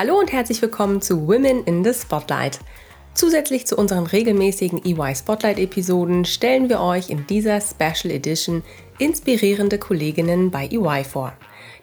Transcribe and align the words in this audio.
Hallo 0.00 0.18
und 0.18 0.32
herzlich 0.32 0.62
willkommen 0.62 1.02
zu 1.02 1.28
Women 1.28 1.62
in 1.64 1.84
the 1.84 1.92
Spotlight. 1.92 2.58
Zusätzlich 3.12 3.66
zu 3.66 3.76
unseren 3.76 4.06
regelmäßigen 4.06 4.82
EY 4.82 5.14
Spotlight-Episoden 5.14 6.24
stellen 6.24 6.70
wir 6.70 6.80
euch 6.80 7.10
in 7.10 7.26
dieser 7.26 7.60
Special 7.60 8.10
Edition 8.10 8.62
inspirierende 8.98 9.76
Kolleginnen 9.76 10.50
bei 10.50 10.68
EY 10.68 11.04
vor. 11.04 11.34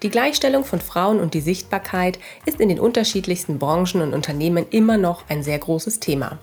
Die 0.01 0.09
Gleichstellung 0.09 0.65
von 0.65 0.81
Frauen 0.81 1.19
und 1.19 1.35
die 1.35 1.41
Sichtbarkeit 1.41 2.17
ist 2.47 2.59
in 2.59 2.69
den 2.69 2.79
unterschiedlichsten 2.79 3.59
Branchen 3.59 4.01
und 4.01 4.15
Unternehmen 4.15 4.65
immer 4.71 4.97
noch 4.97 5.29
ein 5.29 5.43
sehr 5.43 5.59
großes 5.59 5.99
Thema. 5.99 6.39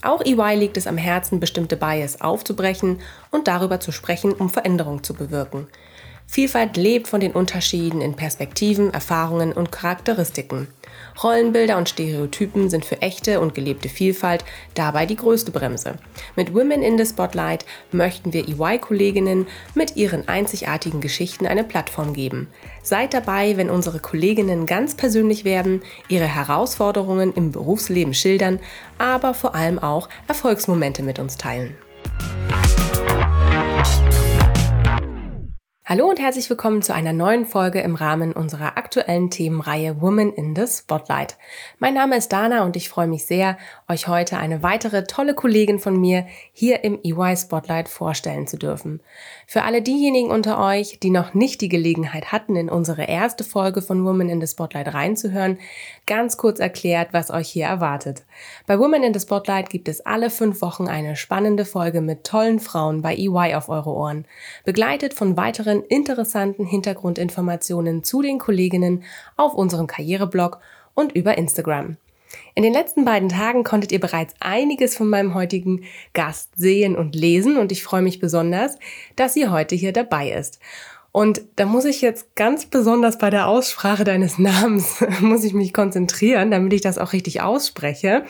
Auch 0.00 0.24
EY 0.24 0.56
liegt 0.56 0.78
es 0.78 0.86
am 0.86 0.96
Herzen, 0.96 1.38
bestimmte 1.38 1.76
Bias 1.76 2.22
aufzubrechen 2.22 2.98
und 3.30 3.46
darüber 3.46 3.78
zu 3.78 3.92
sprechen, 3.92 4.32
um 4.32 4.48
Veränderung 4.48 5.02
zu 5.02 5.12
bewirken. 5.12 5.66
Vielfalt 6.30 6.76
lebt 6.76 7.08
von 7.08 7.20
den 7.20 7.32
Unterschieden 7.32 8.00
in 8.00 8.14
Perspektiven, 8.14 8.94
Erfahrungen 8.94 9.52
und 9.52 9.72
Charakteristiken. 9.72 10.68
Rollenbilder 11.22 11.76
und 11.76 11.88
Stereotypen 11.88 12.70
sind 12.70 12.84
für 12.84 13.02
echte 13.02 13.40
und 13.40 13.54
gelebte 13.54 13.88
Vielfalt 13.88 14.44
dabei 14.74 15.06
die 15.06 15.16
größte 15.16 15.50
Bremse. 15.50 15.96
Mit 16.36 16.54
Women 16.54 16.82
in 16.82 16.96
the 16.96 17.04
Spotlight 17.04 17.64
möchten 17.92 18.32
wir 18.32 18.48
EY-Kolleginnen 18.48 19.46
mit 19.74 19.96
ihren 19.96 20.28
einzigartigen 20.28 21.00
Geschichten 21.00 21.46
eine 21.46 21.64
Plattform 21.64 22.14
geben. 22.14 22.48
Seid 22.82 23.12
dabei, 23.12 23.56
wenn 23.56 23.70
unsere 23.70 24.00
Kolleginnen 24.00 24.66
ganz 24.66 24.94
persönlich 24.94 25.44
werden, 25.44 25.82
ihre 26.08 26.26
Herausforderungen 26.26 27.34
im 27.34 27.52
Berufsleben 27.52 28.14
schildern, 28.14 28.58
aber 28.98 29.34
vor 29.34 29.54
allem 29.54 29.78
auch 29.78 30.08
Erfolgsmomente 30.28 31.02
mit 31.02 31.18
uns 31.18 31.36
teilen. 31.36 31.76
Hallo 35.92 36.08
und 36.08 36.20
herzlich 36.20 36.48
willkommen 36.48 36.82
zu 36.82 36.94
einer 36.94 37.12
neuen 37.12 37.44
Folge 37.44 37.80
im 37.80 37.96
Rahmen 37.96 38.32
unserer 38.32 38.78
aktuellen 38.78 39.28
Themenreihe 39.28 40.00
Women 40.00 40.32
in 40.32 40.54
the 40.54 40.64
Spotlight. 40.68 41.36
Mein 41.80 41.94
Name 41.94 42.16
ist 42.16 42.28
Dana 42.28 42.64
und 42.64 42.76
ich 42.76 42.88
freue 42.88 43.08
mich 43.08 43.26
sehr, 43.26 43.58
euch 43.88 44.06
heute 44.06 44.36
eine 44.38 44.62
weitere 44.62 45.02
tolle 45.02 45.34
Kollegin 45.34 45.80
von 45.80 46.00
mir 46.00 46.26
hier 46.52 46.84
im 46.84 47.00
EY 47.02 47.36
Spotlight 47.36 47.88
vorstellen 47.88 48.46
zu 48.46 48.56
dürfen. 48.56 49.00
Für 49.48 49.64
alle 49.64 49.82
diejenigen 49.82 50.30
unter 50.30 50.64
euch, 50.64 51.00
die 51.00 51.10
noch 51.10 51.34
nicht 51.34 51.60
die 51.60 51.68
Gelegenheit 51.68 52.30
hatten, 52.30 52.54
in 52.54 52.68
unsere 52.68 53.06
erste 53.06 53.42
Folge 53.42 53.82
von 53.82 54.04
Women 54.04 54.28
in 54.28 54.40
the 54.40 54.46
Spotlight 54.46 54.94
reinzuhören, 54.94 55.58
ganz 56.06 56.36
kurz 56.36 56.60
erklärt, 56.60 57.08
was 57.12 57.32
euch 57.32 57.48
hier 57.48 57.66
erwartet. 57.66 58.22
Bei 58.68 58.78
Women 58.78 59.02
in 59.02 59.12
the 59.12 59.18
Spotlight 59.18 59.70
gibt 59.70 59.88
es 59.88 60.06
alle 60.06 60.30
fünf 60.30 60.62
Wochen 60.62 60.86
eine 60.86 61.16
spannende 61.16 61.64
Folge 61.64 62.00
mit 62.00 62.22
tollen 62.22 62.60
Frauen 62.60 63.02
bei 63.02 63.16
EY 63.16 63.56
auf 63.56 63.68
eure 63.68 63.90
Ohren, 63.90 64.24
begleitet 64.64 65.14
von 65.14 65.36
weiteren 65.36 65.79
interessanten 65.82 66.64
Hintergrundinformationen 66.64 68.04
zu 68.04 68.22
den 68.22 68.38
Kolleginnen 68.38 69.04
auf 69.36 69.54
unserem 69.54 69.86
Karriereblog 69.86 70.60
und 70.94 71.12
über 71.12 71.38
Instagram. 71.38 71.96
In 72.54 72.62
den 72.62 72.72
letzten 72.72 73.04
beiden 73.04 73.28
Tagen 73.28 73.64
konntet 73.64 73.92
ihr 73.92 74.00
bereits 74.00 74.34
einiges 74.40 74.96
von 74.96 75.08
meinem 75.08 75.34
heutigen 75.34 75.84
Gast 76.12 76.50
sehen 76.56 76.96
und 76.96 77.14
lesen 77.14 77.56
und 77.56 77.72
ich 77.72 77.82
freue 77.82 78.02
mich 78.02 78.20
besonders, 78.20 78.78
dass 79.16 79.34
sie 79.34 79.48
heute 79.48 79.74
hier 79.74 79.92
dabei 79.92 80.30
ist. 80.30 80.60
Und 81.12 81.42
da 81.56 81.66
muss 81.66 81.86
ich 81.86 82.02
jetzt 82.02 82.36
ganz 82.36 82.66
besonders 82.66 83.18
bei 83.18 83.30
der 83.30 83.48
Aussprache 83.48 84.04
deines 84.04 84.38
Namens, 84.38 85.04
muss 85.20 85.44
ich 85.44 85.54
mich 85.54 85.72
konzentrieren, 85.72 86.50
damit 86.50 86.72
ich 86.72 86.82
das 86.82 86.98
auch 86.98 87.12
richtig 87.12 87.40
ausspreche. 87.40 88.24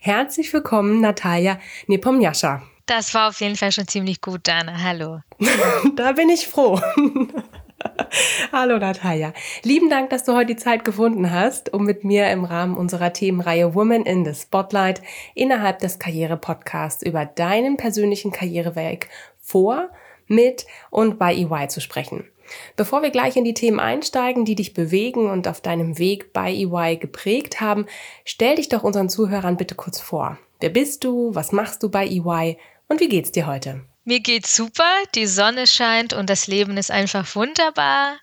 Herzlich 0.00 0.52
willkommen, 0.52 1.00
Natalia 1.00 1.58
Nepomniascha. 1.88 2.62
Das 2.86 3.14
war 3.14 3.28
auf 3.28 3.40
jeden 3.40 3.56
Fall 3.56 3.72
schon 3.72 3.86
ziemlich 3.86 4.20
gut, 4.20 4.48
Dana. 4.48 4.82
Hallo. 4.82 5.20
da 5.96 6.12
bin 6.12 6.28
ich 6.28 6.46
froh. 6.46 6.80
Hallo 8.52 8.78
Natalia. 8.78 9.32
Lieben 9.62 9.88
Dank, 9.88 10.10
dass 10.10 10.24
du 10.24 10.34
heute 10.34 10.54
die 10.54 10.56
Zeit 10.56 10.84
gefunden 10.84 11.30
hast, 11.30 11.72
um 11.72 11.84
mit 11.84 12.04
mir 12.04 12.30
im 12.30 12.44
Rahmen 12.44 12.76
unserer 12.76 13.12
Themenreihe 13.12 13.74
Women 13.74 14.04
in 14.04 14.24
the 14.24 14.34
Spotlight 14.34 15.02
innerhalb 15.34 15.78
des 15.80 15.98
Karriere-Podcasts 15.98 17.02
über 17.02 17.24
deinen 17.24 17.76
persönlichen 17.76 18.30
Karriereweg 18.30 19.08
vor, 19.40 19.88
mit 20.26 20.66
und 20.90 21.18
bei 21.18 21.34
EY 21.34 21.68
zu 21.68 21.80
sprechen. 21.80 22.28
Bevor 22.76 23.02
wir 23.02 23.10
gleich 23.10 23.36
in 23.36 23.44
die 23.44 23.54
Themen 23.54 23.80
einsteigen, 23.80 24.44
die 24.44 24.54
dich 24.54 24.74
bewegen 24.74 25.30
und 25.30 25.48
auf 25.48 25.60
deinem 25.60 25.98
Weg 25.98 26.32
bei 26.32 26.52
EY 26.52 26.96
geprägt 26.96 27.60
haben, 27.60 27.86
stell 28.24 28.56
dich 28.56 28.68
doch 28.68 28.82
unseren 28.82 29.08
Zuhörern 29.08 29.56
bitte 29.56 29.74
kurz 29.74 30.00
vor. 30.00 30.38
Wer 30.62 30.70
bist 30.70 31.02
du? 31.02 31.34
Was 31.34 31.50
machst 31.50 31.82
du 31.82 31.88
bei 31.88 32.06
EY? 32.06 32.56
Und 32.86 33.00
wie 33.00 33.08
geht's 33.08 33.32
dir 33.32 33.48
heute? 33.48 33.84
Mir 34.04 34.20
geht's 34.20 34.54
super, 34.54 34.84
die 35.12 35.26
Sonne 35.26 35.66
scheint 35.66 36.12
und 36.12 36.30
das 36.30 36.46
Leben 36.46 36.76
ist 36.76 36.92
einfach 36.92 37.34
wunderbar. 37.34 38.16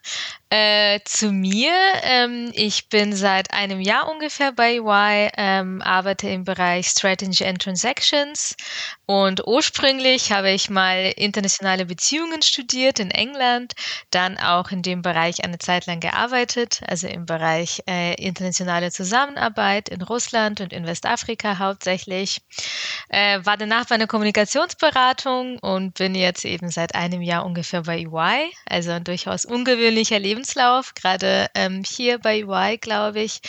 Äh, 0.51 1.01
zu 1.05 1.31
mir, 1.31 1.75
ähm, 2.01 2.51
ich 2.55 2.89
bin 2.89 3.15
seit 3.15 3.53
einem 3.53 3.79
Jahr 3.79 4.09
ungefähr 4.09 4.51
bei 4.51 4.77
EY, 4.77 5.29
ähm, 5.37 5.79
arbeite 5.83 6.27
im 6.27 6.43
Bereich 6.43 6.87
Strategy 6.87 7.45
and 7.45 7.61
Transactions. 7.61 8.55
Und 9.05 9.45
ursprünglich 9.45 10.31
habe 10.31 10.49
ich 10.49 10.71
mal 10.71 11.13
internationale 11.15 11.85
Beziehungen 11.85 12.41
studiert 12.41 12.99
in 12.99 13.11
England, 13.11 13.73
dann 14.09 14.39
auch 14.39 14.71
in 14.71 14.81
dem 14.81 15.03
Bereich 15.03 15.43
eine 15.43 15.59
Zeit 15.59 15.85
lang 15.85 15.99
gearbeitet, 15.99 16.81
also 16.87 17.07
im 17.07 17.27
Bereich 17.27 17.83
äh, 17.87 18.15
internationale 18.15 18.91
Zusammenarbeit 18.91 19.89
in 19.89 20.01
Russland 20.01 20.61
und 20.61 20.73
in 20.73 20.87
Westafrika 20.87 21.59
hauptsächlich. 21.59 22.41
Äh, 23.09 23.39
war 23.43 23.57
danach 23.57 23.85
bei 23.85 23.95
einer 23.95 24.07
Kommunikationsberatung 24.07 25.59
und 25.59 25.93
bin 25.95 26.15
jetzt 26.15 26.43
eben 26.43 26.69
seit 26.69 26.95
einem 26.95 27.21
Jahr 27.21 27.45
ungefähr 27.45 27.83
bei 27.83 27.99
EY, 27.99 28.51
also 28.67 28.91
ein 28.91 29.03
durchaus 29.03 29.45
ungewöhnlicher 29.45 30.17
Leben 30.17 30.38
Lebenslauf, 30.39 30.93
gerade 30.93 31.47
ähm, 31.53 31.83
hier 31.85 32.17
bei 32.17 32.45
UI, 32.45 32.77
glaube 32.77 33.19
ich. 33.19 33.41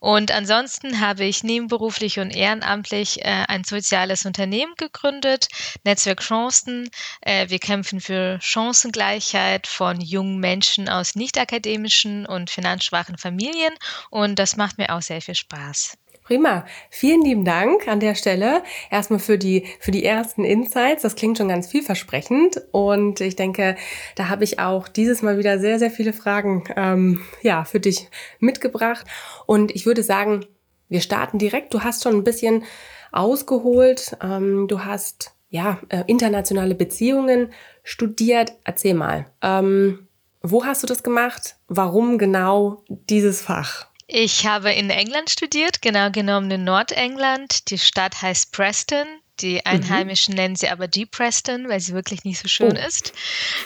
Und 0.00 0.30
ansonsten 0.30 1.00
habe 1.00 1.24
ich 1.24 1.44
nebenberuflich 1.44 2.20
und 2.20 2.34
ehrenamtlich 2.34 3.20
äh, 3.22 3.44
ein 3.48 3.64
soziales 3.64 4.24
Unternehmen 4.24 4.72
gegründet, 4.78 5.48
Netzwerk 5.84 6.20
Chancen. 6.20 6.88
Äh, 7.20 7.50
wir 7.50 7.58
kämpfen 7.58 8.00
für 8.00 8.38
Chancengleichheit 8.40 9.66
von 9.66 10.00
jungen 10.00 10.38
Menschen 10.38 10.88
aus 10.88 11.16
nicht 11.16 11.38
akademischen 11.38 12.24
und 12.24 12.48
finanzschwachen 12.48 13.18
Familien 13.18 13.74
und 14.08 14.38
das 14.38 14.56
macht 14.56 14.78
mir 14.78 14.94
auch 14.94 15.02
sehr 15.02 15.20
viel 15.20 15.34
Spaß. 15.34 15.98
Prima. 16.28 16.66
Vielen 16.90 17.24
lieben 17.24 17.46
Dank 17.46 17.88
an 17.88 18.00
der 18.00 18.14
Stelle. 18.14 18.62
Erstmal 18.90 19.18
für 19.18 19.38
die, 19.38 19.64
für 19.80 19.92
die 19.92 20.04
ersten 20.04 20.44
Insights. 20.44 21.00
Das 21.00 21.16
klingt 21.16 21.38
schon 21.38 21.48
ganz 21.48 21.68
vielversprechend. 21.68 22.60
Und 22.70 23.22
ich 23.22 23.34
denke, 23.34 23.76
da 24.14 24.28
habe 24.28 24.44
ich 24.44 24.58
auch 24.58 24.88
dieses 24.88 25.22
Mal 25.22 25.38
wieder 25.38 25.58
sehr, 25.58 25.78
sehr 25.78 25.90
viele 25.90 26.12
Fragen, 26.12 26.64
ähm, 26.76 27.22
ja, 27.40 27.64
für 27.64 27.80
dich 27.80 28.10
mitgebracht. 28.40 29.06
Und 29.46 29.74
ich 29.74 29.86
würde 29.86 30.02
sagen, 30.02 30.44
wir 30.90 31.00
starten 31.00 31.38
direkt. 31.38 31.72
Du 31.72 31.80
hast 31.80 32.02
schon 32.02 32.16
ein 32.16 32.24
bisschen 32.24 32.64
ausgeholt. 33.10 34.14
Ähm, 34.22 34.68
du 34.68 34.84
hast, 34.84 35.34
ja, 35.48 35.78
äh, 35.88 36.04
internationale 36.08 36.74
Beziehungen 36.74 37.54
studiert. 37.84 38.52
Erzähl 38.64 38.92
mal. 38.92 39.30
Ähm, 39.40 40.08
wo 40.42 40.66
hast 40.66 40.82
du 40.82 40.86
das 40.86 41.02
gemacht? 41.02 41.56
Warum 41.68 42.18
genau 42.18 42.84
dieses 42.88 43.40
Fach? 43.40 43.87
Ich 44.10 44.46
habe 44.46 44.72
in 44.72 44.88
England 44.88 45.28
studiert, 45.28 45.82
genau 45.82 46.10
genommen 46.10 46.50
in 46.50 46.64
Nordengland. 46.64 47.70
Die 47.70 47.76
Stadt 47.76 48.22
heißt 48.22 48.52
Preston. 48.52 49.06
Die 49.40 49.54
mhm. 49.54 49.60
Einheimischen 49.64 50.32
mhm. 50.32 50.40
nennen 50.40 50.56
sie 50.56 50.68
aber 50.68 50.88
Deep 50.88 51.12
Preston, 51.12 51.68
weil 51.68 51.80
sie 51.80 51.94
wirklich 51.94 52.24
nicht 52.24 52.40
so 52.40 52.48
schön 52.48 52.76
oh. 52.76 52.86
ist. 52.86 53.12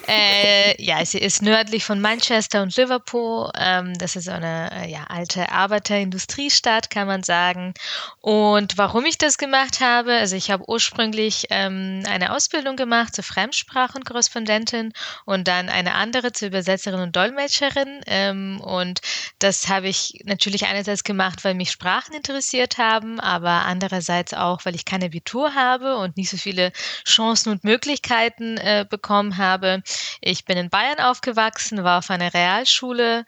Äh, 0.06 0.82
ja, 0.82 1.04
sie 1.04 1.18
ist 1.18 1.42
nördlich 1.42 1.84
von 1.84 2.00
Manchester 2.00 2.62
und 2.62 2.76
Liverpool. 2.76 3.50
Ähm, 3.58 3.94
das 3.98 4.16
ist 4.16 4.24
so 4.24 4.32
eine 4.32 4.70
äh, 4.72 4.90
ja, 4.90 5.04
alte 5.08 5.50
Arbeiterindustriestadt, 5.50 6.90
kann 6.90 7.06
man 7.06 7.22
sagen. 7.22 7.74
Und 8.20 8.76
warum 8.76 9.04
ich 9.06 9.18
das 9.18 9.38
gemacht 9.38 9.80
habe, 9.80 10.12
also 10.12 10.36
ich 10.36 10.50
habe 10.50 10.68
ursprünglich 10.68 11.46
ähm, 11.50 12.02
eine 12.06 12.32
Ausbildung 12.32 12.76
gemacht 12.76 13.14
zur 13.14 13.24
Fremdsprachenkorrespondentin 13.24 14.92
und 15.24 15.48
dann 15.48 15.68
eine 15.68 15.94
andere 15.94 16.32
zur 16.32 16.48
Übersetzerin 16.48 17.00
und 17.00 17.16
Dolmetscherin. 17.16 18.00
Ähm, 18.06 18.60
und 18.60 19.00
das 19.38 19.68
habe 19.68 19.88
ich 19.88 20.20
natürlich 20.24 20.66
einerseits 20.66 21.04
gemacht, 21.04 21.44
weil 21.44 21.54
mich 21.54 21.70
Sprachen 21.70 22.14
interessiert 22.14 22.78
haben, 22.78 23.20
aber 23.20 23.64
andererseits 23.64 24.34
auch, 24.34 24.64
weil 24.64 24.74
ich 24.74 24.84
kein 24.84 25.02
Abitur 25.02 25.54
habe 25.54 25.61
habe 25.62 25.96
und 25.96 26.16
nicht 26.16 26.30
so 26.30 26.36
viele 26.36 26.72
Chancen 27.06 27.50
und 27.50 27.64
Möglichkeiten 27.64 28.56
äh, 28.56 28.84
bekommen 28.88 29.38
habe. 29.38 29.82
Ich 30.20 30.44
bin 30.44 30.58
in 30.58 30.70
Bayern 30.70 31.00
aufgewachsen, 31.00 31.84
war 31.84 31.98
auf 31.98 32.10
einer 32.10 32.34
Realschule 32.34 33.24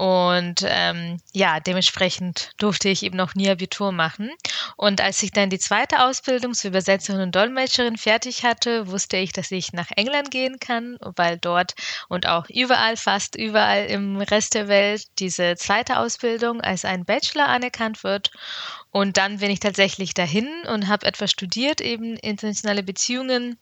und 0.00 0.64
ähm, 0.66 1.18
ja, 1.34 1.60
dementsprechend 1.60 2.52
durfte 2.56 2.88
ich 2.88 3.02
eben 3.02 3.18
noch 3.18 3.34
nie 3.34 3.50
Abitur 3.50 3.92
machen. 3.92 4.30
Und 4.78 5.02
als 5.02 5.22
ich 5.22 5.30
dann 5.30 5.50
die 5.50 5.58
zweite 5.58 6.02
Ausbildung 6.02 6.54
zur 6.54 6.70
Übersetzerin 6.70 7.20
und 7.20 7.36
Dolmetscherin 7.36 7.98
fertig 7.98 8.42
hatte, 8.42 8.90
wusste 8.90 9.18
ich, 9.18 9.34
dass 9.34 9.50
ich 9.50 9.74
nach 9.74 9.90
England 9.96 10.30
gehen 10.30 10.58
kann, 10.58 10.96
weil 11.16 11.36
dort 11.36 11.74
und 12.08 12.26
auch 12.26 12.48
überall, 12.48 12.96
fast 12.96 13.36
überall 13.36 13.88
im 13.88 14.22
Rest 14.22 14.54
der 14.54 14.68
Welt 14.68 15.04
diese 15.18 15.56
zweite 15.56 15.98
Ausbildung 15.98 16.62
als 16.62 16.86
ein 16.86 17.04
Bachelor 17.04 17.48
anerkannt 17.48 18.02
wird. 18.02 18.30
Und 18.90 19.18
dann 19.18 19.40
bin 19.40 19.50
ich 19.50 19.60
tatsächlich 19.60 20.14
dahin 20.14 20.48
und 20.66 20.88
habe 20.88 21.04
etwas 21.04 21.30
studiert, 21.30 21.82
eben 21.82 22.16
internationale 22.16 22.82
Beziehungen 22.82 23.58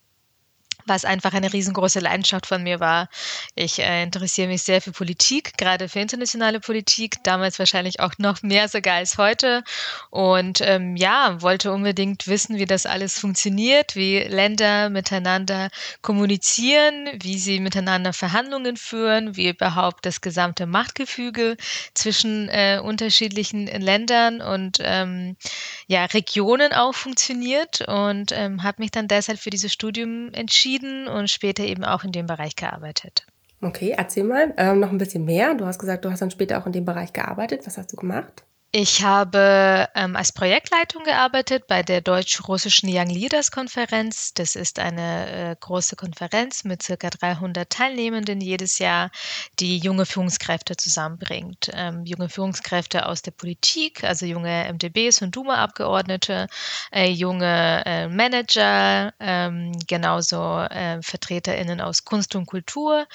was 0.89 1.05
einfach 1.05 1.33
eine 1.33 1.53
riesengroße 1.53 1.99
Leidenschaft 1.99 2.47
von 2.47 2.63
mir 2.63 2.79
war. 2.79 3.09
Ich 3.55 3.79
äh, 3.79 4.03
interessiere 4.03 4.47
mich 4.47 4.63
sehr 4.63 4.81
für 4.81 4.91
Politik, 4.91 5.57
gerade 5.57 5.87
für 5.87 5.99
internationale 5.99 6.59
Politik, 6.59 7.23
damals 7.23 7.59
wahrscheinlich 7.59 7.99
auch 7.99 8.13
noch 8.17 8.41
mehr 8.41 8.67
sogar 8.67 8.95
als 8.95 9.17
heute. 9.17 9.63
Und 10.09 10.61
ähm, 10.61 10.95
ja, 10.95 11.41
wollte 11.41 11.71
unbedingt 11.71 12.27
wissen, 12.27 12.57
wie 12.57 12.65
das 12.65 12.85
alles 12.85 13.19
funktioniert, 13.19 13.95
wie 13.95 14.19
Länder 14.19 14.89
miteinander 14.89 15.69
kommunizieren, 16.01 17.07
wie 17.21 17.37
sie 17.37 17.59
miteinander 17.59 18.11
Verhandlungen 18.13 18.75
führen, 18.75 19.37
wie 19.37 19.49
überhaupt 19.49 20.05
das 20.05 20.21
gesamte 20.21 20.65
Machtgefüge 20.65 21.55
zwischen 21.93 22.49
äh, 22.49 22.81
unterschiedlichen 22.83 23.67
Ländern 23.67 24.41
und 24.41 24.79
ähm, 24.81 25.37
ja, 25.87 26.05
Regionen 26.05 26.73
auch 26.73 26.95
funktioniert 26.95 27.81
und 27.87 28.31
ähm, 28.31 28.63
habe 28.63 28.81
mich 28.81 28.91
dann 28.91 29.07
deshalb 29.07 29.39
für 29.39 29.49
dieses 29.49 29.71
Studium 29.71 30.33
entschieden 30.33 30.78
entschieden 30.79 31.07
und 31.07 31.29
später 31.29 31.63
eben 31.63 31.83
auch 31.83 32.03
in 32.03 32.11
dem 32.11 32.25
Bereich 32.25 32.55
gearbeitet. 32.55 33.25
Okay, 33.61 33.93
erzähl 33.97 34.23
mal 34.23 34.53
ähm, 34.57 34.79
noch 34.79 34.91
ein 34.91 34.97
bisschen 34.97 35.25
mehr. 35.25 35.53
Du 35.53 35.65
hast 35.65 35.79
gesagt, 35.79 36.05
du 36.05 36.11
hast 36.11 36.21
dann 36.21 36.31
später 36.31 36.59
auch 36.59 36.65
in 36.65 36.71
dem 36.71 36.85
Bereich 36.85 37.11
gearbeitet. 37.11 37.65
Was 37.65 37.77
hast 37.77 37.91
du 37.91 37.97
gemacht? 37.97 38.43
Ich 38.71 39.01
habe 39.03 39.89
ähm, 39.95 40.15
als 40.15 40.31
Projektleitung 40.31 41.03
gearbeitet 41.03 41.65
bei 41.65 41.81
der 41.81 42.01
deutsch-russischen 42.01 42.87
Young 42.93 43.09
Leaders 43.09 43.49
Konferenz. 43.49 44.31
Das 44.35 44.55
ist 44.55 44.77
eine 44.77 45.53
äh, 45.53 45.55
große 45.59 45.95
Konferenz 45.95 46.63
mit 46.65 46.83
circa 46.83 47.09
300 47.09 47.67
Teilnehmenden 47.67 48.41
jedes 48.41 48.77
Jahr, 48.77 49.09
die 49.59 49.79
junge 49.79 50.05
Führungskräfte 50.05 50.77
zusammenbringt. 50.77 51.71
Ähm, 51.73 52.05
junge 52.05 52.29
Führungskräfte 52.29 53.07
aus 53.07 53.23
der 53.23 53.31
Politik, 53.31 54.03
also 54.03 54.27
junge 54.27 54.71
MDBs 54.71 55.23
und 55.23 55.35
Duma-Abgeordnete, 55.35 56.45
äh, 56.91 57.09
junge 57.09 57.81
äh, 57.87 58.07
Manager, 58.07 59.15
ähm, 59.19 59.71
genauso 59.87 60.59
äh, 60.59 61.01
VertreterInnen 61.01 61.81
aus 61.81 62.05
Kunst 62.05 62.35
und 62.35 62.45
Kultur 62.45 63.07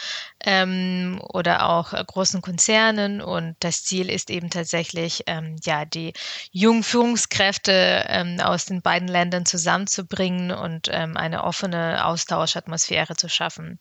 ähm, 0.44 1.22
oder 1.28 1.68
auch 1.70 1.92
äh, 1.92 2.02
großen 2.04 2.42
Konzernen. 2.42 3.20
Und 3.20 3.54
das 3.60 3.84
Ziel 3.84 4.10
ist 4.10 4.30
eben 4.30 4.50
tatsächlich, 4.50 5.22
ähm, 5.44 5.56
ja, 5.64 5.84
die 5.84 6.12
jungen 6.52 6.82
Führungskräfte 6.82 8.04
ähm, 8.08 8.40
aus 8.40 8.66
den 8.66 8.82
beiden 8.82 9.08
Ländern 9.08 9.46
zusammenzubringen 9.46 10.50
und 10.50 10.88
ähm, 10.90 11.16
eine 11.16 11.44
offene 11.44 12.04
Austauschatmosphäre 12.04 13.16
zu 13.16 13.28
schaffen. 13.28 13.78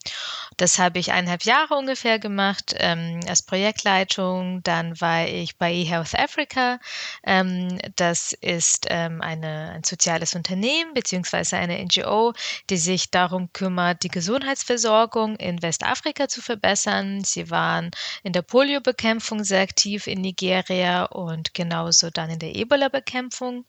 Das 0.58 0.80
habe 0.80 1.00
ich 1.00 1.12
eineinhalb 1.12 1.44
Jahre 1.44 1.76
ungefähr 1.76 2.20
gemacht 2.20 2.76
ähm, 2.78 3.20
als 3.28 3.42
Projektleitung. 3.44 4.62
Dann 4.64 5.00
war 5.02 5.28
ich 5.28 5.58
bei 5.58 5.74
eHealth 5.74 6.18
Africa. 6.18 6.80
Ähm, 7.26 7.80
das 7.96 8.34
ist 8.34 8.88
ähm, 8.90 9.22
eine, 9.22 9.72
ein 9.76 9.84
soziales 9.84 10.36
Unternehmen 10.36 10.94
beziehungsweise 10.94 11.58
eine 11.58 11.84
NGO, 11.84 12.34
die 12.70 12.78
sich 12.78 13.12
darum 13.12 13.52
kümmert, 13.54 14.04
die 14.04 14.10
Gesundheitsversorgung 14.10 15.36
in 15.38 15.62
Westafrika 15.62 16.28
zu 16.28 16.42
verbessern. 16.42 17.24
Sie 17.24 17.50
waren 17.50 17.92
in 18.24 18.34
der 18.34 18.42
Poliobekämpfung 18.42 19.44
sehr 19.44 19.62
aktiv 19.62 20.08
in 20.08 20.22
Nigeria 20.22 21.06
und 21.06 21.53
genauso 21.54 22.10
dann 22.10 22.30
in 22.30 22.40
der 22.40 22.56
Ebola-Bekämpfung. 22.56 23.66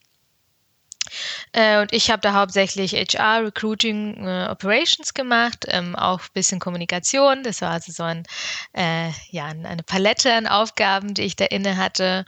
Äh, 1.53 1.81
und 1.81 1.93
ich 1.93 2.11
habe 2.11 2.23
da 2.23 2.33
hauptsächlich 2.33 2.93
HR, 2.95 3.45
Recruiting, 3.45 4.27
äh, 4.27 4.49
Operations 4.51 5.15
gemacht, 5.15 5.67
ähm, 5.69 5.95
auch 5.97 6.21
ein 6.21 6.33
bisschen 6.33 6.61
Kommunikation. 6.61 7.43
Das 7.43 7.61
war 7.61 7.71
also 7.71 7.93
so 7.93 8.03
ein, 8.03 8.25
äh, 8.73 9.11
ja, 9.31 9.47
eine 9.47 9.83
Palette 9.83 10.33
an 10.33 10.47
Aufgaben, 10.47 11.15
die 11.15 11.23
ich 11.23 11.37
da 11.37 11.45
inne 11.47 11.77
hatte. 11.77 12.25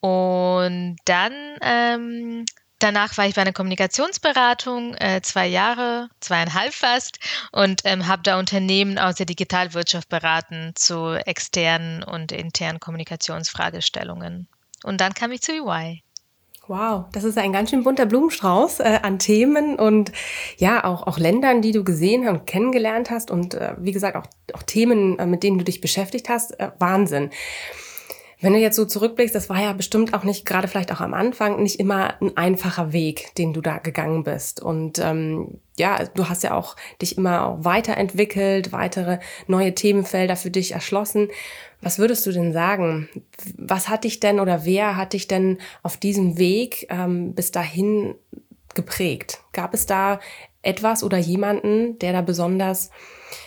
Und 0.00 0.96
dann 1.04 1.32
ähm, 1.62 2.44
Danach 2.78 3.16
war 3.16 3.26
ich 3.26 3.34
bei 3.34 3.40
einer 3.40 3.54
Kommunikationsberatung, 3.54 4.94
äh, 4.96 5.22
zwei 5.22 5.46
Jahre, 5.46 6.10
zweieinhalb 6.20 6.74
fast, 6.74 7.18
und 7.50 7.80
ähm, 7.84 8.06
habe 8.06 8.22
da 8.22 8.38
Unternehmen 8.38 8.98
aus 8.98 9.14
der 9.14 9.24
Digitalwirtschaft 9.24 10.10
beraten 10.10 10.72
zu 10.74 11.14
externen 11.14 12.02
und 12.02 12.32
internen 12.32 12.78
Kommunikationsfragestellungen. 12.78 14.46
Und 14.84 15.00
dann 15.00 15.14
kam 15.14 15.32
ich 15.32 15.42
zu 15.42 15.52
EY. 15.52 16.02
Wow, 16.68 17.04
das 17.12 17.22
ist 17.22 17.38
ein 17.38 17.52
ganz 17.52 17.70
schön 17.70 17.84
bunter 17.84 18.06
Blumenstrauß 18.06 18.80
äh, 18.80 18.98
an 19.02 19.20
Themen 19.20 19.76
und 19.76 20.10
ja, 20.56 20.82
auch, 20.82 21.06
auch 21.06 21.16
Ländern, 21.16 21.62
die 21.62 21.70
du 21.70 21.84
gesehen 21.84 22.26
und 22.26 22.44
kennengelernt 22.46 23.08
hast 23.08 23.30
und 23.30 23.54
äh, 23.54 23.74
wie 23.78 23.92
gesagt 23.92 24.16
auch, 24.16 24.26
auch 24.52 24.64
Themen, 24.64 25.16
äh, 25.20 25.26
mit 25.26 25.44
denen 25.44 25.58
du 25.58 25.64
dich 25.64 25.80
beschäftigt 25.80 26.28
hast. 26.28 26.58
Äh, 26.58 26.72
Wahnsinn. 26.80 27.30
Wenn 28.40 28.52
du 28.52 28.58
jetzt 28.58 28.76
so 28.76 28.84
zurückblickst, 28.84 29.34
das 29.34 29.48
war 29.48 29.62
ja 29.62 29.72
bestimmt 29.72 30.12
auch 30.12 30.22
nicht, 30.22 30.44
gerade 30.44 30.68
vielleicht 30.68 30.92
auch 30.92 31.00
am 31.00 31.14
Anfang, 31.14 31.62
nicht 31.62 31.80
immer 31.80 32.20
ein 32.20 32.36
einfacher 32.36 32.92
Weg, 32.92 33.34
den 33.36 33.54
du 33.54 33.62
da 33.62 33.78
gegangen 33.78 34.24
bist. 34.24 34.60
Und 34.60 34.98
ähm, 34.98 35.60
ja, 35.78 36.04
du 36.14 36.28
hast 36.28 36.42
ja 36.42 36.54
auch 36.54 36.76
dich 37.00 37.16
immer 37.16 37.46
auch 37.46 37.64
weiterentwickelt, 37.64 38.72
weitere 38.72 39.20
neue 39.46 39.74
Themenfelder 39.74 40.36
für 40.36 40.50
dich 40.50 40.72
erschlossen. 40.72 41.28
Was 41.80 41.98
würdest 41.98 42.26
du 42.26 42.32
denn 42.32 42.52
sagen? 42.52 43.08
Was 43.56 43.88
hat 43.88 44.04
dich 44.04 44.20
denn 44.20 44.40
oder 44.40 44.64
wer 44.64 44.96
hat 44.96 45.12
dich 45.12 45.28
denn 45.28 45.58
auf 45.82 45.96
diesem 45.96 46.38
Weg 46.38 46.86
ähm, 46.90 47.34
bis 47.34 47.52
dahin 47.52 48.14
geprägt? 48.74 49.40
Gab 49.52 49.74
es 49.74 49.86
da 49.86 50.20
etwas 50.62 51.02
oder 51.04 51.18
jemanden, 51.18 51.98
der 51.98 52.12
da 52.12 52.22
besonders, 52.22 52.90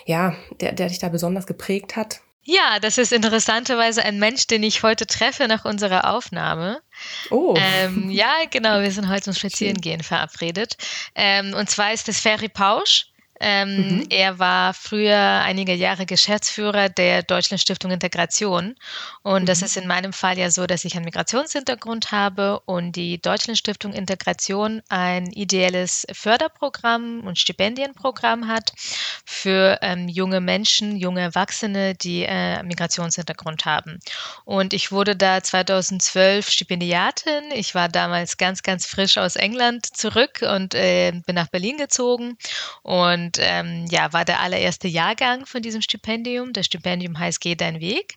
ja, 0.06 0.36
der, 0.62 0.74
der 0.74 0.88
dich 0.88 1.00
da 1.00 1.10
besonders 1.10 1.48
geprägt 1.48 1.96
hat? 1.96 2.22
Ja, 2.44 2.80
das 2.80 2.98
ist 2.98 3.12
interessanterweise 3.12 4.04
ein 4.04 4.18
Mensch, 4.18 4.48
den 4.48 4.64
ich 4.64 4.82
heute 4.82 5.06
treffe 5.06 5.48
nach 5.48 5.66
unserer 5.66 6.10
Aufnahme. 6.12 6.82
Oh. 7.30 7.54
Ähm, 7.56 8.10
ja, 8.10 8.34
genau, 8.50 8.82
wir 8.82 8.92
sind 8.92 9.08
heute 9.08 9.24
zum 9.24 9.34
Spazierengehen 9.36 10.02
verabredet. 10.02 10.76
Ähm, 11.14 11.54
und 11.54 11.70
zwar 11.70 11.94
ist 11.94 12.08
das 12.08 12.20
Ferry 12.20 12.50
Pausch. 12.50 13.09
Ähm, 13.40 14.00
mhm. 14.00 14.06
Er 14.10 14.40
war 14.40 14.74
früher 14.74 15.18
einige 15.18 15.74
Jahre 15.74 16.06
Geschäftsführer 16.06 16.90
der 16.90 17.24
Deutschland 17.24 17.62
Stiftung 17.62 17.92
Integration. 17.92 18.76
Und 19.24 19.44
mhm. 19.44 19.46
das 19.46 19.62
ist 19.62 19.78
in 19.78 19.88
meinem 19.88 20.14
Fall 20.14 20.38
ja 20.38 20.52
so, 20.52 20.68
dass 20.68 20.86
ich 20.86 20.96
einen 20.96 21.06
Migrationshintergrund 21.06 22.12
habe 22.12 22.60
und 22.66 22.96
die 22.96 23.22
Deutschland 23.22 23.58
Stiftung 23.58 23.94
Integration 23.94 24.82
ein 24.90 25.28
ideelles 25.28 26.06
Förderprogramm 26.12 27.22
und 27.26 27.38
Stipendienprogramm 27.40 28.48
hat 28.48 28.74
für 29.26 29.80
ähm, 29.82 30.10
junge 30.10 30.42
Menschen, 30.42 30.98
junge 30.98 31.22
Erwachsene, 31.22 31.96
die 31.96 32.24
äh, 32.24 32.62
Migrationshintergrund 32.64 33.66
haben. 33.66 34.00
Und 34.46 34.74
ich 34.74 34.92
wurde 34.92 35.16
da 35.16 35.42
2012 35.42 36.50
Stipendiatin. 36.50 37.52
Ich 37.54 37.76
war 37.76 37.90
damals 37.90 38.38
ganz, 38.38 38.64
ganz 38.64 38.86
frisch 38.86 39.18
aus 39.18 39.36
England 39.36 39.86
zurück 39.86 40.42
und 40.42 40.74
äh, 40.74 41.12
bin 41.26 41.36
nach 41.36 41.48
Berlin 41.48 41.78
gezogen. 41.78 42.38
Und 42.82 43.29
und 43.30 43.38
ähm, 43.40 43.86
ja, 43.92 44.12
war 44.12 44.26
der 44.26 44.40
allererste 44.40 44.88
Jahrgang 44.88 45.46
von 45.46 45.62
diesem 45.62 45.84
Stipendium. 45.84 46.52
Das 46.52 46.66
Stipendium 46.66 47.20
heißt 47.20 47.40
Geh 47.40 47.54
dein 47.54 47.80
Weg. 47.80 48.16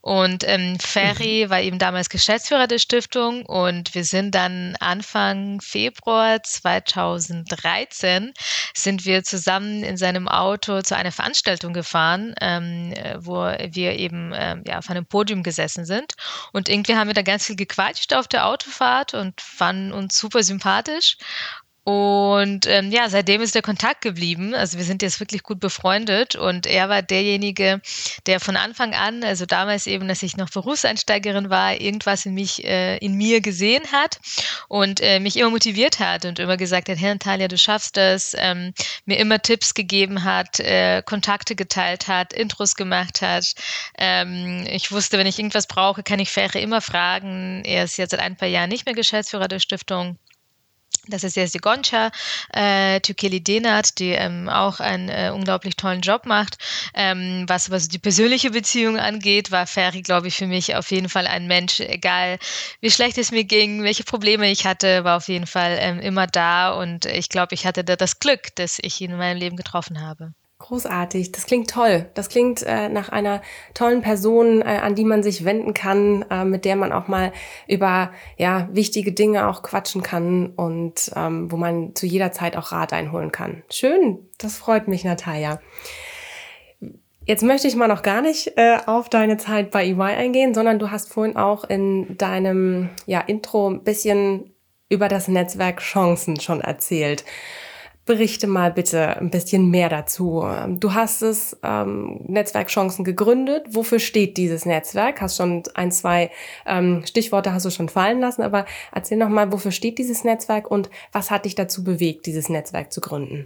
Und 0.00 0.42
ähm, 0.48 0.80
Ferry 0.80 1.44
mhm. 1.46 1.50
war 1.50 1.60
eben 1.60 1.78
damals 1.78 2.08
Geschäftsführer 2.08 2.66
der 2.66 2.78
Stiftung 2.80 3.46
und 3.46 3.94
wir 3.94 4.04
sind 4.04 4.34
dann 4.34 4.74
Anfang 4.80 5.60
Februar 5.60 6.42
2013 6.42 8.32
sind 8.74 9.04
wir 9.04 9.22
zusammen 9.22 9.84
in 9.84 9.96
seinem 9.96 10.26
Auto 10.26 10.82
zu 10.82 10.96
einer 10.96 11.12
Veranstaltung 11.12 11.72
gefahren, 11.72 12.34
ähm, 12.40 12.94
wo 13.18 13.42
wir 13.44 13.92
eben 13.96 14.32
ähm, 14.34 14.64
ja, 14.66 14.78
auf 14.78 14.90
einem 14.90 15.06
Podium 15.06 15.44
gesessen 15.44 15.84
sind. 15.84 16.14
Und 16.52 16.68
irgendwie 16.68 16.96
haben 16.96 17.06
wir 17.06 17.14
da 17.14 17.22
ganz 17.22 17.46
viel 17.46 17.56
gequatscht 17.56 18.12
auf 18.12 18.26
der 18.26 18.46
Autofahrt 18.46 19.14
und 19.14 19.40
fanden 19.40 19.92
uns 19.92 20.18
super 20.18 20.42
sympathisch. 20.42 21.16
Und 21.88 22.66
ähm, 22.66 22.92
ja, 22.92 23.08
seitdem 23.08 23.40
ist 23.40 23.54
der 23.54 23.62
Kontakt 23.62 24.02
geblieben. 24.02 24.54
Also 24.54 24.76
wir 24.76 24.84
sind 24.84 25.00
jetzt 25.00 25.20
wirklich 25.20 25.42
gut 25.42 25.58
befreundet 25.58 26.36
und 26.36 26.66
er 26.66 26.90
war 26.90 27.00
derjenige, 27.00 27.80
der 28.26 28.40
von 28.40 28.56
Anfang 28.56 28.92
an, 28.92 29.24
also 29.24 29.46
damals 29.46 29.86
eben, 29.86 30.06
dass 30.06 30.22
ich 30.22 30.36
noch 30.36 30.50
Berufseinsteigerin 30.50 31.48
war, 31.48 31.80
irgendwas 31.80 32.26
in 32.26 32.34
mich, 32.34 32.62
äh, 32.62 32.98
in 32.98 33.14
mir 33.14 33.40
gesehen 33.40 33.90
hat 33.90 34.20
und 34.68 35.00
äh, 35.00 35.18
mich 35.18 35.38
immer 35.38 35.48
motiviert 35.48 35.98
hat 35.98 36.26
und 36.26 36.38
immer 36.38 36.58
gesagt 36.58 36.90
hat, 36.90 36.98
Herr 36.98 37.14
Natalia, 37.14 37.48
du 37.48 37.56
schaffst 37.56 37.96
das, 37.96 38.36
ähm, 38.36 38.74
mir 39.06 39.18
immer 39.18 39.40
Tipps 39.40 39.72
gegeben 39.72 40.24
hat, 40.24 40.60
äh, 40.60 41.02
Kontakte 41.02 41.56
geteilt 41.56 42.06
hat, 42.06 42.34
Intros 42.34 42.74
gemacht 42.74 43.22
hat. 43.22 43.54
Ähm, 43.96 44.66
ich 44.70 44.92
wusste, 44.92 45.16
wenn 45.16 45.26
ich 45.26 45.38
irgendwas 45.38 45.66
brauche, 45.66 46.02
kann 46.02 46.18
ich 46.18 46.28
Fähre 46.28 46.58
immer 46.58 46.82
fragen. 46.82 47.62
Er 47.64 47.84
ist 47.84 47.96
jetzt 47.96 48.10
seit 48.10 48.20
ein 48.20 48.36
paar 48.36 48.48
Jahren 48.48 48.68
nicht 48.68 48.84
mehr 48.84 48.94
Geschäftsführer 48.94 49.48
der 49.48 49.58
Stiftung. 49.58 50.18
Das 51.08 51.24
ist 51.24 51.36
jetzt 51.36 51.54
die 51.54 51.58
Goncha 51.58 52.10
äh, 52.52 53.00
Tükeli 53.00 53.42
Denat, 53.42 53.98
die 53.98 54.10
ähm, 54.10 54.48
auch 54.48 54.80
einen 54.80 55.08
äh, 55.08 55.30
unglaublich 55.34 55.76
tollen 55.76 56.00
Job 56.00 56.26
macht. 56.26 56.58
Ähm, 56.94 57.44
was, 57.48 57.70
was 57.70 57.88
die 57.88 57.98
persönliche 57.98 58.50
Beziehung 58.50 58.98
angeht, 58.98 59.50
war 59.50 59.66
Ferry, 59.66 60.02
glaube 60.02 60.28
ich, 60.28 60.36
für 60.36 60.46
mich 60.46 60.76
auf 60.76 60.90
jeden 60.90 61.08
Fall 61.08 61.26
ein 61.26 61.46
Mensch, 61.46 61.80
egal 61.80 62.38
wie 62.80 62.90
schlecht 62.90 63.18
es 63.18 63.30
mir 63.30 63.44
ging, 63.44 63.82
welche 63.82 64.04
Probleme 64.04 64.50
ich 64.50 64.66
hatte, 64.66 65.04
war 65.04 65.16
auf 65.16 65.28
jeden 65.28 65.46
Fall 65.46 65.76
ähm, 65.80 66.00
immer 66.00 66.26
da 66.26 66.72
und 66.72 67.06
ich 67.06 67.28
glaube, 67.28 67.54
ich 67.54 67.66
hatte 67.66 67.84
da 67.84 67.96
das 67.96 68.20
Glück, 68.20 68.54
dass 68.56 68.78
ich 68.80 69.00
ihn 69.00 69.12
in 69.12 69.18
meinem 69.18 69.38
Leben 69.38 69.56
getroffen 69.56 70.00
habe. 70.00 70.32
Großartig, 70.60 71.30
das 71.30 71.46
klingt 71.46 71.70
toll. 71.70 72.06
Das 72.14 72.28
klingt 72.28 72.64
äh, 72.64 72.88
nach 72.88 73.10
einer 73.10 73.42
tollen 73.74 74.02
Person, 74.02 74.60
äh, 74.60 74.64
an 74.64 74.96
die 74.96 75.04
man 75.04 75.22
sich 75.22 75.44
wenden 75.44 75.72
kann, 75.72 76.24
äh, 76.30 76.44
mit 76.44 76.64
der 76.64 76.74
man 76.74 76.90
auch 76.92 77.06
mal 77.06 77.32
über 77.68 78.10
ja 78.38 78.68
wichtige 78.72 79.12
Dinge 79.12 79.46
auch 79.46 79.62
quatschen 79.62 80.02
kann 80.02 80.46
und 80.56 81.12
ähm, 81.14 81.52
wo 81.52 81.56
man 81.56 81.94
zu 81.94 82.06
jeder 82.06 82.32
Zeit 82.32 82.56
auch 82.56 82.72
Rat 82.72 82.92
einholen 82.92 83.30
kann. 83.30 83.62
Schön, 83.70 84.28
das 84.38 84.56
freut 84.56 84.88
mich, 84.88 85.04
Natalia. 85.04 85.60
Jetzt 87.24 87.44
möchte 87.44 87.68
ich 87.68 87.76
mal 87.76 87.88
noch 87.88 88.02
gar 88.02 88.20
nicht 88.20 88.54
äh, 88.56 88.78
auf 88.86 89.08
deine 89.08 89.36
Zeit 89.36 89.70
bei 89.70 89.84
EY 89.84 90.00
eingehen, 90.00 90.54
sondern 90.54 90.80
du 90.80 90.90
hast 90.90 91.12
vorhin 91.12 91.36
auch 91.36 91.62
in 91.64 92.18
deinem 92.18 92.90
ja, 93.06 93.20
Intro 93.20 93.70
ein 93.70 93.84
bisschen 93.84 94.54
über 94.88 95.08
das 95.08 95.28
Netzwerk 95.28 95.80
Chancen 95.80 96.40
schon 96.40 96.62
erzählt. 96.62 97.24
Berichte 98.08 98.46
mal 98.46 98.72
bitte 98.72 99.18
ein 99.18 99.30
bisschen 99.30 99.68
mehr 99.68 99.90
dazu. 99.90 100.42
Du 100.66 100.94
hast 100.94 101.20
das 101.20 101.56
ähm, 101.62 102.22
Netzwerk 102.26 102.68
Chancen 102.68 103.04
gegründet. 103.04 103.66
Wofür 103.68 103.98
steht 103.98 104.38
dieses 104.38 104.64
Netzwerk? 104.64 105.20
Hast 105.20 105.36
schon 105.36 105.62
ein, 105.74 105.92
zwei 105.92 106.30
ähm, 106.64 107.04
Stichworte 107.06 107.52
hast 107.52 107.66
du 107.66 107.70
schon 107.70 107.90
fallen 107.90 108.20
lassen, 108.20 108.40
aber 108.40 108.64
erzähl 108.92 109.18
noch 109.18 109.28
mal, 109.28 109.52
wofür 109.52 109.72
steht 109.72 109.98
dieses 109.98 110.24
Netzwerk 110.24 110.70
und 110.70 110.88
was 111.12 111.30
hat 111.30 111.44
dich 111.44 111.54
dazu 111.54 111.84
bewegt, 111.84 112.24
dieses 112.24 112.48
Netzwerk 112.48 112.94
zu 112.94 113.02
gründen? 113.02 113.44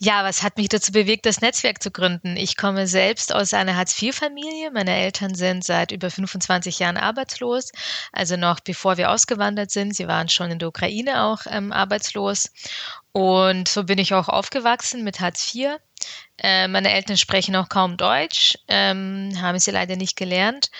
Ja, 0.00 0.24
was 0.24 0.42
hat 0.42 0.58
mich 0.58 0.68
dazu 0.68 0.92
bewegt, 0.92 1.24
das 1.24 1.40
Netzwerk 1.40 1.82
zu 1.82 1.90
gründen? 1.90 2.36
Ich 2.36 2.56
komme 2.58 2.86
selbst 2.86 3.34
aus 3.34 3.54
einer 3.54 3.76
Hartz-IV-Familie. 3.76 4.72
Meine 4.72 4.94
Eltern 4.94 5.34
sind 5.34 5.64
seit 5.64 5.92
über 5.92 6.10
25 6.10 6.80
Jahren 6.80 6.96
arbeitslos, 6.96 7.70
also 8.12 8.36
noch 8.36 8.60
bevor 8.60 8.98
wir 8.98 9.10
ausgewandert 9.10 9.70
sind. 9.70 9.94
Sie 9.96 10.08
waren 10.08 10.28
schon 10.28 10.50
in 10.50 10.58
der 10.58 10.68
Ukraine 10.68 11.22
auch 11.22 11.42
ähm, 11.48 11.72
arbeitslos. 11.72 12.50
Und 13.16 13.68
so 13.68 13.84
bin 13.84 13.98
ich 13.98 14.12
auch 14.12 14.28
aufgewachsen 14.28 15.04
mit 15.04 15.20
Hartz 15.20 15.54
IV. 15.54 15.78
Äh, 16.36 16.66
meine 16.66 16.92
Eltern 16.92 17.16
sprechen 17.16 17.54
auch 17.54 17.68
kaum 17.68 17.96
Deutsch, 17.96 18.58
ähm, 18.66 19.30
haben 19.40 19.60
sie 19.60 19.70
leider 19.70 19.94
nicht 19.94 20.16
gelernt. 20.16 20.72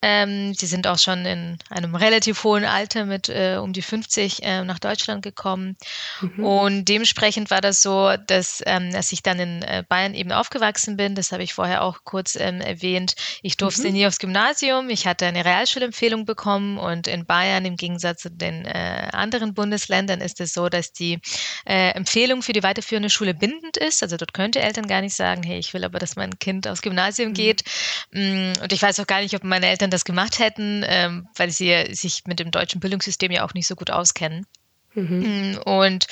Ähm, 0.00 0.52
die 0.52 0.66
sind 0.66 0.86
auch 0.86 0.98
schon 0.98 1.26
in 1.26 1.58
einem 1.70 1.94
relativ 1.94 2.44
hohen 2.44 2.64
Alter 2.64 3.04
mit 3.04 3.28
äh, 3.28 3.58
um 3.60 3.72
die 3.72 3.82
50 3.82 4.42
äh, 4.42 4.64
nach 4.64 4.78
Deutschland 4.78 5.22
gekommen. 5.22 5.76
Mhm. 6.20 6.44
Und 6.44 6.84
dementsprechend 6.84 7.50
war 7.50 7.60
das 7.60 7.82
so, 7.82 8.14
dass 8.26 8.62
ähm, 8.66 8.90
als 8.94 9.10
ich 9.12 9.22
dann 9.22 9.40
in 9.40 9.62
äh, 9.62 9.82
Bayern 9.88 10.14
eben 10.14 10.30
aufgewachsen 10.30 10.96
bin, 10.96 11.14
das 11.14 11.32
habe 11.32 11.42
ich 11.42 11.52
vorher 11.52 11.82
auch 11.82 12.04
kurz 12.04 12.36
ähm, 12.36 12.60
erwähnt, 12.60 13.14
ich 13.42 13.56
durfte 13.56 13.88
mhm. 13.88 13.94
nie 13.94 14.06
aufs 14.06 14.18
Gymnasium, 14.18 14.88
ich 14.88 15.06
hatte 15.06 15.26
eine 15.26 15.44
Realschulempfehlung 15.44 16.24
bekommen 16.24 16.78
und 16.78 17.08
in 17.08 17.26
Bayern 17.26 17.64
im 17.64 17.76
Gegensatz 17.76 18.22
zu 18.22 18.30
den 18.30 18.64
äh, 18.64 19.08
anderen 19.12 19.54
Bundesländern 19.54 20.20
ist 20.20 20.40
es 20.40 20.52
so, 20.52 20.68
dass 20.68 20.92
die 20.92 21.20
äh, 21.64 21.90
Empfehlung 21.90 22.42
für 22.42 22.52
die 22.52 22.62
weiterführende 22.62 23.10
Schule 23.10 23.34
bindend 23.34 23.76
ist. 23.76 24.02
Also 24.02 24.16
dort 24.16 24.34
könnte 24.34 24.60
Eltern 24.60 24.86
gar 24.86 25.00
nicht 25.00 25.14
sagen, 25.14 25.42
hey, 25.42 25.58
ich 25.58 25.74
will 25.74 25.84
aber, 25.84 25.98
dass 25.98 26.16
mein 26.16 26.38
Kind 26.38 26.66
aufs 26.68 26.82
Gymnasium 26.82 27.30
mhm. 27.30 27.34
geht. 27.34 27.64
Mm, 28.12 28.52
und 28.62 28.72
ich 28.72 28.82
weiß 28.82 29.00
auch 29.00 29.06
gar 29.06 29.20
nicht, 29.20 29.34
ob 29.34 29.44
meine 29.44 29.66
Eltern 29.66 29.87
Eltern 29.88 29.90
das 29.90 30.04
gemacht 30.04 30.38
hätten, 30.38 30.84
ähm, 30.86 31.28
weil 31.36 31.50
sie 31.50 31.94
sich 31.94 32.24
mit 32.26 32.38
dem 32.38 32.50
deutschen 32.50 32.80
Bildungssystem 32.80 33.32
ja 33.32 33.44
auch 33.44 33.54
nicht 33.54 33.66
so 33.66 33.74
gut 33.74 33.90
auskennen. 33.90 34.46
Mhm. 34.94 35.54
Mm, 35.54 35.58
und 35.64 36.06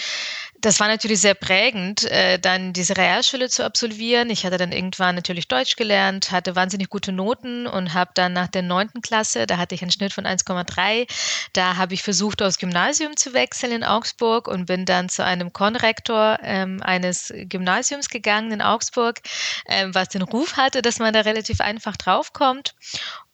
das 0.61 0.81
war 0.81 0.89
natürlich 0.89 1.21
sehr 1.21 1.35
prägend, 1.35 2.05
äh, 2.05 2.39
dann 2.39 2.73
diese 2.73 2.97
Realschule 2.97 3.49
zu 3.49 3.65
absolvieren. 3.65 4.31
Ich 4.31 4.45
hatte 4.45 4.57
dann 4.57 4.73
irgendwann 4.73 5.15
natürlich 5.15 5.49
Deutsch 5.49 5.77
gelernt, 5.77 6.31
hatte 6.31 6.57
wahnsinnig 6.57 6.89
gute 6.89 7.13
Noten 7.13 7.67
und 7.67 7.95
habe 7.95 8.11
dann 8.15 8.33
nach 8.33 8.49
der 8.49 8.63
neunten 8.63 9.03
Klasse, 9.03 9.47
da 9.47 9.59
hatte 9.59 9.75
ich 9.75 9.83
einen 9.83 9.91
Schnitt 9.91 10.13
von 10.13 10.27
1,3, 10.27 11.07
da 11.53 11.77
habe 11.77 11.95
ich 11.95 12.03
versucht, 12.03 12.43
aus 12.43 12.59
Gymnasium 12.59 13.17
zu 13.17 13.35
wechseln 13.35 13.73
in 13.73 13.85
Augsburg 13.85 14.49
und 14.49 14.67
bin 14.67 14.87
dann 14.87 15.09
zu 15.09 15.25
einem 15.25 15.53
Konrektor 15.53 16.39
ähm, 16.43 16.83
eines 16.83 17.33
Gymnasiums 17.35 18.09
gegangen 18.09 18.53
in 18.53 18.63
Augsburg, 18.63 19.21
ähm, 19.69 19.95
was 19.95 20.09
den 20.09 20.23
Ruf 20.23 20.57
hatte, 20.57 20.83
dass 20.83 20.99
man 20.99 21.13
da 21.13 21.21
relativ 21.21 21.61
einfach 21.61 21.97
draufkommt. 21.97 22.75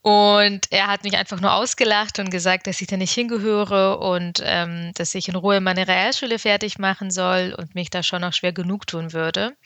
Und 0.02 0.66
er 0.72 0.88
hat 0.88 1.04
mich 1.04 1.16
einfach 1.16 1.40
nur 1.40 1.52
ausgelacht 1.52 2.18
und 2.18 2.30
gesagt, 2.30 2.66
dass 2.66 2.80
ich 2.80 2.88
da 2.88 2.96
nicht 2.96 3.12
hingehöre 3.12 4.00
und 4.00 4.42
ähm, 4.44 4.90
dass 4.94 5.14
ich 5.14 5.28
in 5.28 5.36
Ruhe 5.36 5.60
meine 5.60 5.86
Realschule 5.86 6.40
fertig 6.40 6.80
machen 6.80 7.12
soll 7.12 7.54
und 7.56 7.76
mich 7.76 7.88
da 7.88 8.02
schon 8.02 8.22
noch 8.22 8.32
schwer 8.32 8.52
genug 8.52 8.88
tun 8.88 9.12
würde. 9.12 9.56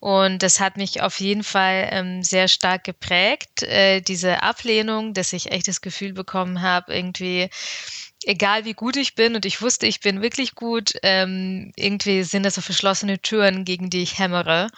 Und 0.00 0.42
das 0.42 0.58
hat 0.58 0.78
mich 0.78 1.02
auf 1.02 1.20
jeden 1.20 1.44
Fall 1.44 1.88
ähm, 1.90 2.22
sehr 2.22 2.48
stark 2.48 2.84
geprägt, 2.84 3.62
äh, 3.62 4.00
diese 4.00 4.42
Ablehnung, 4.42 5.12
dass 5.12 5.34
ich 5.34 5.52
echt 5.52 5.68
das 5.68 5.82
Gefühl 5.82 6.14
bekommen 6.14 6.62
habe, 6.62 6.94
irgendwie, 6.94 7.50
egal 8.26 8.64
wie 8.64 8.74
gut 8.74 8.96
ich 8.96 9.14
bin 9.14 9.34
und 9.34 9.44
ich 9.44 9.62
wusste, 9.62 9.86
ich 9.86 10.00
bin 10.00 10.22
wirklich 10.22 10.54
gut, 10.54 10.94
ähm, 11.02 11.72
irgendwie 11.76 12.22
sind 12.22 12.44
das 12.44 12.54
so 12.56 12.60
verschlossene 12.60 13.20
Türen, 13.20 13.64
gegen 13.64 13.90
die 13.90 14.02
ich 14.02 14.18
hämmere. 14.18 14.68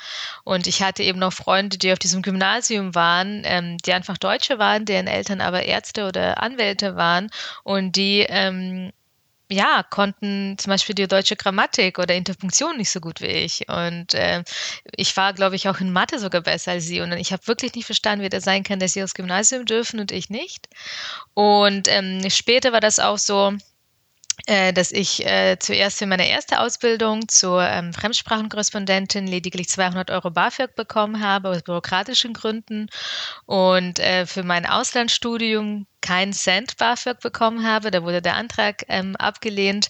Und 0.45 0.67
ich 0.67 0.83
hatte 0.83 1.03
eben 1.03 1.19
noch 1.19 1.33
Freunde, 1.33 1.79
die 1.79 1.93
auf 1.93 1.99
diesem 1.99 2.23
Gymnasium 2.23 2.95
waren, 2.95 3.43
ähm, 3.45 3.79
die 3.79 3.93
einfach 3.93 4.19
Deutsche 4.19 4.59
waren, 4.59 4.85
deren 4.85 5.07
Eltern 5.07 5.41
aber 5.41 5.65
Ärzte 5.65 6.07
oder 6.07 6.43
Anwälte 6.43 6.97
waren 6.97 7.31
und 7.65 7.97
die 7.97 8.27
ähm, 8.29 8.93
ja, 9.49 9.85
konnten 9.89 10.57
zum 10.59 10.71
Beispiel 10.71 10.95
die 10.95 11.07
deutsche 11.07 11.37
Grammatik 11.37 11.99
oder 11.99 12.15
Interpunktion 12.15 12.77
nicht 12.77 12.91
so 12.91 13.01
gut 13.01 13.21
wie 13.21 13.27
ich. 13.27 13.69
Und 13.69 14.15
äh, 14.15 14.43
ich 14.97 15.17
war, 15.17 15.33
glaube 15.35 15.57
ich, 15.57 15.69
auch 15.69 15.81
in 15.81 15.93
Mathe 15.93 16.19
sogar 16.19 16.41
besser 16.41 16.73
als 16.73 16.85
sie. 16.85 17.01
Und 17.01 17.13
ich 17.13 17.33
habe 17.33 17.47
wirklich 17.47 17.75
nicht 17.75 17.87
verstanden, 17.87 18.25
wie 18.25 18.29
das 18.29 18.45
sein 18.45 18.65
kann, 18.65 18.81
dass 18.81 18.93
sie 18.93 19.03
aufs 19.03 19.15
Gymnasium 19.15 19.65
dürfen 19.65 20.01
und 20.01 20.11
ich 20.11 20.31
nicht. 20.31 20.69
Und 21.35 21.89
ähm, 21.89 22.29
später 22.29 22.73
war 22.73 22.81
das 22.81 22.99
auch 22.99 23.19
so, 23.19 23.53
äh, 24.47 24.73
dass 24.73 24.93
ich 24.93 25.25
äh, 25.25 25.59
zuerst 25.59 25.99
für 25.99 26.07
meine 26.07 26.29
erste 26.29 26.61
Ausbildung 26.61 27.29
zur 27.29 27.63
ähm, 27.63 27.93
Fremdsprachenkorrespondentin 27.93 29.27
lediglich 29.27 29.69
200 29.69 30.11
Euro 30.11 30.31
BAföG 30.31 30.75
bekommen 30.75 31.23
habe, 31.23 31.49
aus 31.51 31.63
bürokratischen 31.63 32.35
Gründen. 32.35 32.89
Und 33.47 33.99
äh, 33.99 34.27
für 34.27 34.43
mein 34.43 34.67
Auslandsstudium 34.67 35.87
keinen 36.07 36.33
Cent 36.33 36.77
BAföG 36.77 37.19
bekommen 37.21 37.67
habe. 37.67 37.91
Da 37.91 38.05
wurde 38.05 38.23
der 38.23 38.37
Antrag 38.37 38.85
ähm, 38.89 39.17
abgelehnt. 39.17 39.89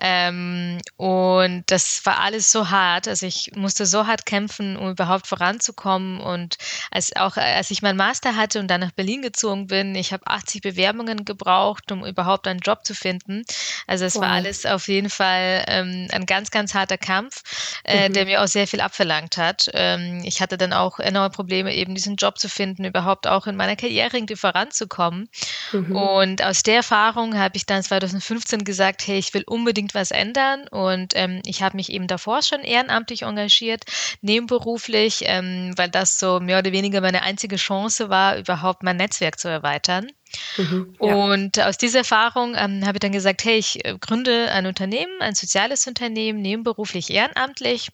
Ähm, 0.00 0.78
und 0.96 1.62
das 1.66 2.04
war 2.04 2.18
alles 2.18 2.50
so 2.50 2.70
hart. 2.70 3.06
Also 3.06 3.26
ich 3.26 3.52
musste 3.54 3.86
so 3.86 4.06
hart 4.08 4.26
kämpfen, 4.26 4.76
um 4.76 4.90
überhaupt 4.90 5.28
voranzukommen. 5.28 6.20
Und 6.20 6.56
als 6.90 7.14
auch 7.14 7.36
als 7.36 7.70
ich 7.70 7.80
meinen 7.80 7.96
Master 7.96 8.34
hatte 8.34 8.58
und 8.58 8.68
dann 8.68 8.80
nach 8.80 8.90
Berlin 8.90 9.22
gezogen 9.22 9.68
bin, 9.68 9.94
ich 9.94 10.12
habe 10.12 10.26
80 10.26 10.62
Bewerbungen 10.62 11.24
gebraucht, 11.24 11.92
um 11.92 12.04
überhaupt 12.04 12.48
einen 12.48 12.60
Job 12.60 12.84
zu 12.84 12.94
finden. 12.94 13.44
Also 13.86 14.04
es 14.04 14.16
wow. 14.16 14.22
war 14.22 14.30
alles 14.30 14.66
auf 14.66 14.88
jeden 14.88 15.10
Fall 15.10 15.64
ähm, 15.68 16.08
ein 16.10 16.26
ganz, 16.26 16.50
ganz 16.50 16.74
harter 16.74 16.98
Kampf, 16.98 17.42
äh, 17.84 18.08
mhm. 18.08 18.14
der 18.14 18.24
mir 18.24 18.42
auch 18.42 18.48
sehr 18.48 18.66
viel 18.66 18.80
abverlangt 18.80 19.36
hat. 19.36 19.70
Ähm, 19.74 20.22
ich 20.24 20.40
hatte 20.40 20.58
dann 20.58 20.72
auch 20.72 20.98
enorme 20.98 21.30
Probleme, 21.30 21.72
eben 21.72 21.94
diesen 21.94 22.16
Job 22.16 22.38
zu 22.38 22.48
finden, 22.48 22.84
überhaupt 22.84 23.28
auch 23.28 23.46
in 23.46 23.54
meiner 23.54 23.76
Karriere 23.76 24.16
irgendwie 24.16 24.36
voranzukommen. 24.36 25.28
Mhm. 25.72 25.96
Und 25.96 26.42
aus 26.42 26.62
der 26.62 26.76
Erfahrung 26.76 27.38
habe 27.38 27.56
ich 27.56 27.66
dann 27.66 27.82
2015 27.82 28.64
gesagt, 28.64 29.06
hey, 29.06 29.18
ich 29.18 29.34
will 29.34 29.44
unbedingt 29.46 29.94
was 29.94 30.10
ändern. 30.10 30.68
Und 30.68 31.12
ähm, 31.16 31.40
ich 31.44 31.62
habe 31.62 31.76
mich 31.76 31.90
eben 31.90 32.06
davor 32.06 32.42
schon 32.42 32.60
ehrenamtlich 32.60 33.22
engagiert, 33.22 33.84
nebenberuflich, 34.20 35.22
ähm, 35.26 35.72
weil 35.76 35.88
das 35.88 36.18
so 36.18 36.40
mehr 36.40 36.58
oder 36.58 36.72
weniger 36.72 37.00
meine 37.00 37.22
einzige 37.22 37.56
Chance 37.56 38.08
war, 38.08 38.38
überhaupt 38.38 38.82
mein 38.82 38.96
Netzwerk 38.96 39.38
zu 39.38 39.48
erweitern. 39.48 40.08
Mhm, 40.56 40.94
ja. 41.00 41.14
Und 41.14 41.60
aus 41.60 41.76
dieser 41.76 41.98
Erfahrung 41.98 42.54
ähm, 42.56 42.86
habe 42.86 42.96
ich 42.96 43.00
dann 43.00 43.12
gesagt, 43.12 43.44
hey, 43.44 43.58
ich 43.58 43.84
äh, 43.84 43.96
gründe 43.98 44.50
ein 44.50 44.66
Unternehmen, 44.66 45.12
ein 45.20 45.34
soziales 45.34 45.86
Unternehmen, 45.86 46.40
nebenberuflich 46.40 47.10
ehrenamtlich 47.10 47.90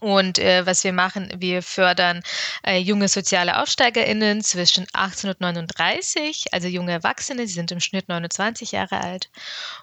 und 0.00 0.38
äh, 0.38 0.66
was 0.66 0.84
wir 0.84 0.92
machen, 0.92 1.32
wir 1.38 1.62
fördern 1.62 2.22
äh, 2.62 2.78
junge 2.78 3.08
soziale 3.08 3.58
AufsteigerInnen 3.60 4.42
zwischen 4.42 4.86
18 4.92 5.30
und 5.30 5.40
39, 5.40 6.46
also 6.52 6.68
junge 6.68 6.92
Erwachsene, 6.92 7.46
sie 7.46 7.54
sind 7.54 7.70
im 7.72 7.80
Schnitt 7.80 8.08
29 8.08 8.72
Jahre 8.72 9.00
alt. 9.00 9.30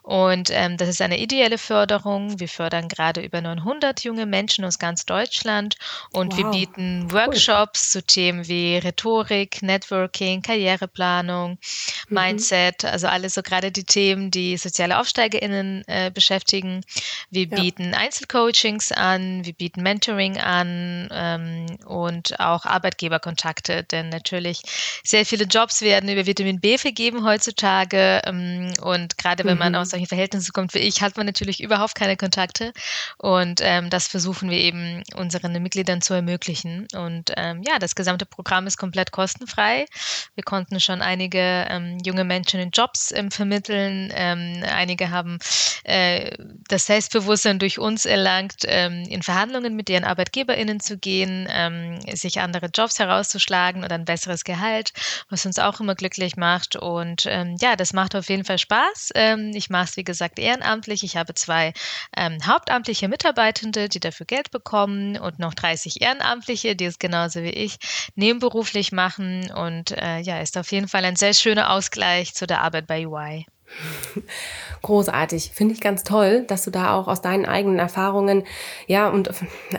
Und 0.03 0.49
ähm, 0.51 0.77
das 0.77 0.89
ist 0.89 1.01
eine 1.01 1.17
ideelle 1.17 1.57
Förderung. 1.57 2.39
Wir 2.39 2.49
fördern 2.49 2.87
gerade 2.87 3.21
über 3.21 3.41
900 3.41 4.03
junge 4.03 4.25
Menschen 4.25 4.65
aus 4.65 4.79
ganz 4.79 5.05
Deutschland 5.05 5.77
und 6.11 6.33
wow. 6.33 6.37
wir 6.37 6.45
bieten 6.51 7.11
Workshops 7.11 7.95
cool. 7.95 8.01
zu 8.01 8.05
Themen 8.05 8.47
wie 8.47 8.77
Rhetorik, 8.77 9.63
Networking, 9.63 10.41
Karriereplanung, 10.41 11.51
mhm. 11.51 12.13
Mindset, 12.13 12.85
also 12.85 13.07
alles 13.07 13.33
so 13.33 13.41
gerade 13.41 13.71
die 13.71 13.85
Themen, 13.85 14.29
die 14.29 14.57
soziale 14.57 14.99
AufsteigerInnen 14.99 15.83
äh, 15.87 16.11
beschäftigen. 16.13 16.81
Wir 17.29 17.47
ja. 17.47 17.55
bieten 17.55 17.93
Einzelcoachings 17.93 18.91
an, 18.91 19.45
wir 19.45 19.53
bieten 19.53 19.81
Mentoring 19.81 20.00
Mentoring 20.01 20.39
an 20.39 21.09
ähm, 21.11 21.77
und 21.85 22.39
auch 22.39 22.65
Arbeitgeberkontakte, 22.65 23.83
denn 23.83 24.09
natürlich 24.09 24.61
sehr 25.03 25.27
viele 25.27 25.45
Jobs 25.45 25.81
werden 25.81 26.09
über 26.09 26.25
Vitamin 26.25 26.59
B 26.59 26.79
vergeben 26.79 27.23
heutzutage. 27.23 28.21
Ähm, 28.25 28.73
und 28.81 29.19
gerade 29.19 29.43
wenn 29.43 29.59
man 29.59 29.73
mhm. 29.73 29.77
aus 29.77 29.89
solchen 29.91 30.07
Verhältnissen 30.07 30.53
kommt 30.53 30.73
wie 30.73 30.79
ich, 30.79 31.03
hat 31.03 31.17
man 31.17 31.27
natürlich 31.27 31.61
überhaupt 31.61 31.93
keine 31.93 32.17
Kontakte. 32.17 32.73
Und 33.19 33.61
ähm, 33.63 33.91
das 33.91 34.07
versuchen 34.07 34.49
wir 34.49 34.57
eben 34.57 35.03
unseren 35.15 35.53
Mitgliedern 35.61 36.01
zu 36.01 36.15
ermöglichen. 36.15 36.87
Und 36.95 37.31
ähm, 37.37 37.61
ja, 37.63 37.77
das 37.77 37.93
gesamte 37.93 38.25
Programm 38.25 38.65
ist 38.65 38.77
komplett 38.77 39.11
kostenfrei. 39.11 39.85
Wir 40.33 40.43
konnten 40.43 40.79
schon 40.79 41.03
einige 41.03 41.67
ähm, 41.69 41.99
junge 42.03 42.23
Menschen 42.23 42.59
in 42.59 42.71
Jobs 42.71 43.11
ähm, 43.11 43.29
vermitteln, 43.29 44.11
einige 44.11 45.11
haben 45.11 45.37
äh, 45.83 46.35
das 46.67 46.85
Selbstbewusstsein 46.85 47.59
durch 47.59 47.79
uns 47.79 48.05
erlangt, 48.05 48.63
in 48.63 49.21
Verhandlungen 49.21 49.75
mit 49.75 49.89
deren 49.91 50.05
ArbeitgeberInnen 50.05 50.79
zu 50.79 50.97
gehen, 50.97 51.49
ähm, 51.51 51.99
sich 52.13 52.39
andere 52.39 52.67
Jobs 52.73 52.97
herauszuschlagen 52.97 53.83
oder 53.83 53.95
ein 53.95 54.05
besseres 54.05 54.45
Gehalt, 54.45 54.93
was 55.29 55.45
uns 55.45 55.59
auch 55.59 55.81
immer 55.81 55.95
glücklich 55.95 56.37
macht. 56.37 56.77
Und 56.77 57.25
ähm, 57.27 57.57
ja, 57.59 57.75
das 57.75 57.91
macht 57.91 58.15
auf 58.15 58.29
jeden 58.29 58.45
Fall 58.45 58.57
Spaß. 58.57 59.09
Ähm, 59.15 59.51
ich 59.53 59.69
mache 59.69 59.83
es, 59.83 59.97
wie 59.97 60.05
gesagt, 60.05 60.39
ehrenamtlich. 60.39 61.03
Ich 61.03 61.17
habe 61.17 61.33
zwei 61.33 61.73
ähm, 62.15 62.37
hauptamtliche 62.47 63.09
Mitarbeitende, 63.09 63.89
die 63.89 63.99
dafür 63.99 64.25
Geld 64.25 64.49
bekommen 64.51 65.17
und 65.17 65.39
noch 65.39 65.53
30 65.53 66.01
Ehrenamtliche, 66.01 66.77
die 66.77 66.85
es 66.85 66.97
genauso 66.97 67.43
wie 67.43 67.49
ich 67.49 67.75
nebenberuflich 68.15 68.93
machen. 68.93 69.51
Und 69.51 69.91
äh, 69.91 70.19
ja, 70.19 70.39
ist 70.39 70.57
auf 70.57 70.71
jeden 70.71 70.87
Fall 70.87 71.03
ein 71.03 71.17
sehr 71.17 71.33
schöner 71.33 71.71
Ausgleich 71.71 72.33
zu 72.33 72.47
der 72.47 72.61
Arbeit 72.61 72.87
bei 72.87 73.05
UI. 73.05 73.45
Großartig. 74.81 75.51
Finde 75.53 75.73
ich 75.73 75.81
ganz 75.81 76.03
toll, 76.03 76.43
dass 76.47 76.63
du 76.63 76.71
da 76.71 76.95
auch 76.95 77.07
aus 77.07 77.21
deinen 77.21 77.45
eigenen 77.45 77.79
Erfahrungen, 77.79 78.43
ja, 78.87 79.09
und 79.09 79.29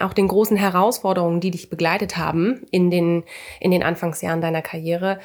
auch 0.00 0.12
den 0.12 0.28
großen 0.28 0.56
Herausforderungen, 0.56 1.40
die 1.40 1.50
dich 1.50 1.70
begleitet 1.70 2.16
haben 2.16 2.62
in 2.70 2.90
den, 2.90 3.24
in 3.60 3.70
den 3.70 3.82
Anfangsjahren 3.82 4.40
deiner 4.40 4.62
Karriere, 4.62 5.18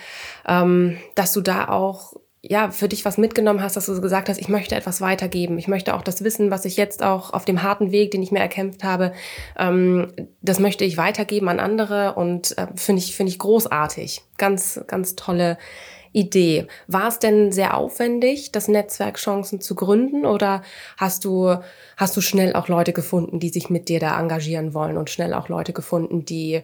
ähm, 0.48 0.98
dass 1.16 1.34
du 1.34 1.42
da 1.42 1.70
auch 1.70 2.14
ja, 2.50 2.72
für 2.72 2.88
dich 2.88 3.04
was 3.04 3.18
mitgenommen 3.18 3.62
hast, 3.62 3.76
dass 3.76 3.88
du 3.88 4.00
gesagt 4.00 4.30
hast, 4.30 4.40
ich 4.40 4.48
möchte 4.48 4.76
etwas 4.76 5.02
weitergeben. 5.02 5.58
Ich 5.58 5.68
möchte 5.68 5.94
auch 5.94 6.02
das 6.02 6.24
Wissen, 6.24 6.52
was 6.52 6.66
ich 6.66 6.78
jetzt 6.78 7.04
auch 7.04 7.34
auf 7.34 7.46
dem 7.46 7.64
harten 7.64 7.92
Weg, 7.92 8.12
den 8.12 8.24
ich 8.24 8.32
mir 8.32 8.40
erkämpft 8.40 8.84
habe, 8.84 9.12
ähm, 9.58 10.14
das 10.42 10.60
möchte 10.60 10.86
ich 10.86 10.98
weitergeben 10.98 11.50
an 11.50 11.60
andere 11.60 12.14
und 12.14 12.58
äh, 12.58 12.68
finde 12.76 13.02
ich, 13.02 13.16
finde 13.16 13.32
ich 13.32 13.40
großartig. 13.40 14.22
Ganz, 14.38 14.80
ganz 14.88 15.16
tolle 15.16 15.58
Idee. 16.18 16.68
War 16.88 17.10
es 17.10 17.20
denn 17.20 17.52
sehr 17.52 17.78
aufwendig, 17.78 18.52
das 18.52 18.68
Netzwerk 18.68 19.18
Chancen 19.18 19.62
zu 19.62 19.76
gründen 19.76 20.26
oder 20.26 20.64
hast 20.98 21.26
du, 21.26 21.56
hast 21.96 22.18
du 22.18 22.22
schnell 22.22 22.56
auch 22.56 22.68
Leute 22.68 22.92
gefunden, 22.92 23.40
die 23.40 23.50
sich 23.50 23.70
mit 23.70 23.88
dir 23.88 24.00
da 24.00 24.20
engagieren 24.20 24.74
wollen 24.74 24.98
und 24.98 25.12
schnell 25.12 25.34
auch 25.34 25.48
Leute 25.48 25.74
gefunden, 25.74 26.26
die, 26.26 26.64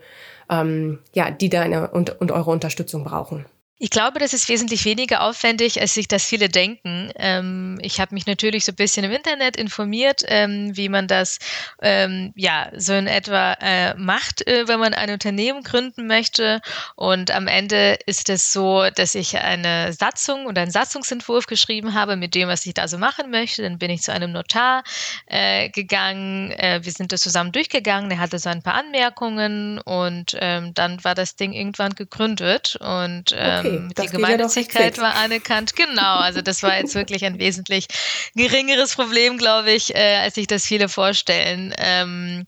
ähm, 0.49 0.99
ja, 1.13 1.29
die 1.29 1.49
deine 1.49 1.91
und, 1.91 2.19
und 2.19 2.31
eure 2.31 2.49
Unterstützung 2.49 3.03
brauchen? 3.03 3.45
Ich 3.83 3.89
glaube, 3.89 4.17
das 4.17 4.31
ist 4.31 4.47
wesentlich 4.47 4.85
weniger 4.85 5.23
aufwendig, 5.23 5.81
als 5.81 5.93
sich 5.93 6.07
das 6.07 6.23
viele 6.23 6.47
denken. 6.47 7.11
Ähm, 7.17 7.77
ich 7.81 7.99
habe 7.99 8.13
mich 8.15 8.25
natürlich 8.25 8.63
so 8.63 8.71
ein 8.71 8.77
bisschen 8.77 9.03
im 9.03 9.11
Internet 9.11 9.57
informiert, 9.57 10.23
ähm, 10.27 10.71
wie 10.77 10.87
man 10.87 11.09
das 11.09 11.37
ähm, 11.81 12.31
ja 12.37 12.71
so 12.77 12.93
in 12.93 13.07
etwa 13.07 13.57
äh, 13.59 13.93
macht, 13.95 14.47
äh, 14.47 14.69
wenn 14.69 14.79
man 14.79 14.93
ein 14.93 15.09
Unternehmen 15.09 15.63
gründen 15.63 16.07
möchte. 16.07 16.61
Und 16.95 17.31
am 17.31 17.49
Ende 17.49 17.97
ist 18.05 18.29
es 18.29 18.53
so, 18.53 18.89
dass 18.89 19.15
ich 19.15 19.37
eine 19.37 19.91
Satzung 19.91 20.45
oder 20.45 20.61
einen 20.61 20.71
Satzungsentwurf 20.71 21.45
geschrieben 21.45 21.93
habe 21.93 22.15
mit 22.15 22.35
dem, 22.35 22.47
was 22.47 22.65
ich 22.65 22.75
da 22.75 22.87
so 22.87 22.97
machen 22.97 23.31
möchte. 23.31 23.63
Dann 23.63 23.79
bin 23.79 23.91
ich 23.91 24.01
zu 24.01 24.13
einem 24.13 24.31
Notar 24.31 24.85
äh, 25.25 25.67
gegangen. 25.71 26.51
Äh, 26.51 26.79
wir 26.83 26.91
sind 26.93 27.11
das 27.11 27.19
zusammen 27.19 27.51
durchgegangen. 27.51 28.09
Er 28.11 28.19
hatte 28.19 28.39
so 28.39 28.47
ein 28.47 28.63
paar 28.63 28.75
Anmerkungen 28.75 29.79
und 29.79 30.37
ähm, 30.39 30.73
dann 30.73 31.03
war 31.03 31.15
das 31.15 31.35
Ding 31.35 31.51
irgendwann 31.51 31.95
gegründet 31.95 32.77
und 32.79 33.35
ähm, 33.37 33.72
okay 33.73 33.85
ähm, 33.85 33.93
die 33.99 34.07
Gemeinnützigkeit 34.07 34.97
ja 34.97 35.03
war 35.03 35.15
anerkannt. 35.15 35.75
Genau, 35.75 36.17
also 36.17 36.41
das 36.41 36.63
war 36.63 36.77
jetzt 36.77 36.95
wirklich 36.95 37.25
ein 37.25 37.39
wesentlich 37.39 37.87
geringeres 38.35 38.95
Problem, 38.95 39.37
glaube 39.37 39.71
ich, 39.71 39.95
äh, 39.95 40.17
als 40.17 40.35
sich 40.35 40.47
das 40.47 40.65
viele 40.65 40.89
vorstellen. 40.89 41.73
Ähm, 41.77 42.45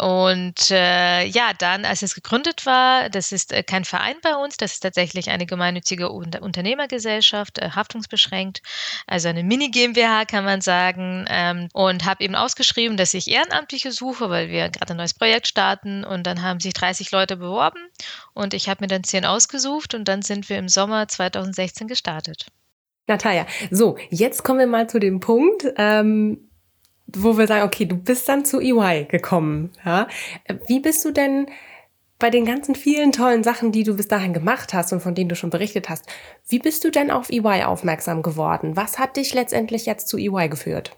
und 0.00 0.70
äh, 0.70 1.24
ja, 1.26 1.52
dann, 1.58 1.84
als 1.84 2.02
es 2.02 2.14
gegründet 2.14 2.66
war, 2.66 3.08
das 3.08 3.32
ist 3.32 3.52
äh, 3.52 3.62
kein 3.62 3.84
Verein 3.84 4.16
bei 4.22 4.34
uns, 4.34 4.56
das 4.56 4.74
ist 4.74 4.80
tatsächlich 4.80 5.30
eine 5.30 5.46
gemeinnützige 5.46 6.10
Unter 6.10 6.42
Unternehmergesellschaft, 6.42 7.58
äh, 7.58 7.70
haftungsbeschränkt, 7.70 8.62
also 9.06 9.28
eine 9.28 9.44
Mini-GmbH 9.44 10.24
kann 10.24 10.44
man 10.44 10.60
sagen. 10.60 11.24
Ähm, 11.28 11.68
und 11.72 12.04
habe 12.04 12.24
eben 12.24 12.34
ausgeschrieben, 12.34 12.96
dass 12.96 13.14
ich 13.14 13.30
Ehrenamtliche 13.30 13.92
suche, 13.92 14.30
weil 14.30 14.48
wir 14.48 14.68
gerade 14.70 14.94
ein 14.94 14.96
neues 14.96 15.14
Projekt 15.14 15.46
starten. 15.46 16.04
Und 16.04 16.26
dann 16.26 16.42
haben 16.42 16.60
sich 16.60 16.74
30 16.74 17.10
Leute 17.12 17.36
beworben 17.36 17.80
und 18.34 18.54
ich 18.54 18.68
habe 18.68 18.82
mir 18.82 18.88
dann 18.88 19.04
10 19.04 19.24
ausgesucht 19.24 19.94
und 19.94 20.08
dann 20.08 20.22
sind 20.22 20.48
wir 20.48 20.58
im 20.58 20.68
Sommer 20.68 21.08
2016 21.08 21.86
gestartet. 21.88 22.46
Natalia, 23.06 23.46
so, 23.70 23.96
jetzt 24.10 24.42
kommen 24.42 24.58
wir 24.58 24.66
mal 24.66 24.88
zu 24.88 24.98
dem 24.98 25.20
Punkt. 25.20 25.64
Ähm 25.76 26.45
wo 27.08 27.38
wir 27.38 27.46
sagen, 27.46 27.64
okay, 27.64 27.86
du 27.86 27.96
bist 27.96 28.28
dann 28.28 28.44
zu 28.44 28.60
EY 28.60 29.06
gekommen. 29.06 29.72
Ja? 29.84 30.08
Wie 30.66 30.80
bist 30.80 31.04
du 31.04 31.10
denn 31.10 31.46
bei 32.18 32.30
den 32.30 32.46
ganzen 32.46 32.74
vielen 32.74 33.12
tollen 33.12 33.44
Sachen, 33.44 33.72
die 33.72 33.84
du 33.84 33.94
bis 33.94 34.08
dahin 34.08 34.32
gemacht 34.32 34.72
hast 34.72 34.92
und 34.92 35.00
von 35.00 35.14
denen 35.14 35.28
du 35.28 35.36
schon 35.36 35.50
berichtet 35.50 35.88
hast, 35.88 36.06
wie 36.48 36.58
bist 36.58 36.82
du 36.84 36.90
denn 36.90 37.10
auf 37.10 37.30
EY 37.30 37.64
aufmerksam 37.64 38.22
geworden? 38.22 38.76
Was 38.76 38.98
hat 38.98 39.16
dich 39.16 39.34
letztendlich 39.34 39.86
jetzt 39.86 40.08
zu 40.08 40.16
EY 40.16 40.48
geführt? 40.48 40.96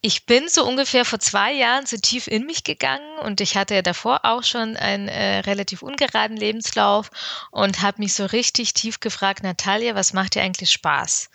Ich 0.00 0.26
bin 0.26 0.48
so 0.48 0.64
ungefähr 0.64 1.04
vor 1.04 1.18
zwei 1.18 1.52
Jahren 1.52 1.84
so 1.84 1.96
tief 1.96 2.28
in 2.28 2.46
mich 2.46 2.62
gegangen 2.62 3.18
und 3.24 3.40
ich 3.40 3.56
hatte 3.56 3.74
ja 3.74 3.82
davor 3.82 4.20
auch 4.22 4.44
schon 4.44 4.76
einen 4.76 5.08
äh, 5.08 5.40
relativ 5.40 5.82
ungeraden 5.82 6.36
Lebenslauf 6.36 7.10
und 7.50 7.82
habe 7.82 8.00
mich 8.00 8.14
so 8.14 8.24
richtig 8.24 8.74
tief 8.74 9.00
gefragt, 9.00 9.42
Natalia, 9.42 9.96
was 9.96 10.12
macht 10.12 10.36
dir 10.36 10.42
eigentlich 10.42 10.70
Spaß? 10.70 11.30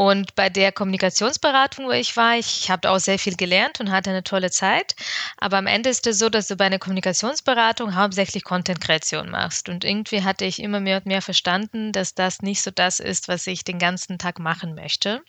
Und 0.00 0.34
bei 0.34 0.48
der 0.48 0.72
Kommunikationsberatung, 0.72 1.84
wo 1.84 1.90
ich 1.90 2.16
war, 2.16 2.38
ich, 2.38 2.70
habe 2.70 2.88
auch 2.88 3.00
sehr 3.00 3.18
viel 3.18 3.36
gelernt 3.36 3.80
und 3.80 3.90
hatte 3.90 4.08
eine 4.08 4.24
tolle 4.24 4.50
Zeit. 4.50 4.96
Aber 5.36 5.58
am 5.58 5.66
Ende 5.66 5.90
ist 5.90 6.06
es 6.06 6.18
so, 6.18 6.30
dass 6.30 6.46
du 6.46 6.56
bei 6.56 6.64
einer 6.64 6.78
Kommunikationsberatung 6.78 7.94
hauptsächlich 7.94 8.42
Content-Kreation 8.42 9.28
machst. 9.28 9.68
Und 9.68 9.84
irgendwie 9.84 10.22
hatte 10.22 10.46
ich 10.46 10.62
immer 10.62 10.80
mehr 10.80 10.96
und 10.96 11.04
mehr 11.04 11.20
verstanden, 11.20 11.92
dass 11.92 12.14
das 12.14 12.40
nicht 12.40 12.62
so 12.62 12.70
das 12.70 12.98
ist, 12.98 13.28
was 13.28 13.46
ich 13.46 13.62
den 13.62 13.78
ganzen 13.78 14.16
Tag 14.16 14.38
machen 14.38 14.74
möchte 14.74 15.20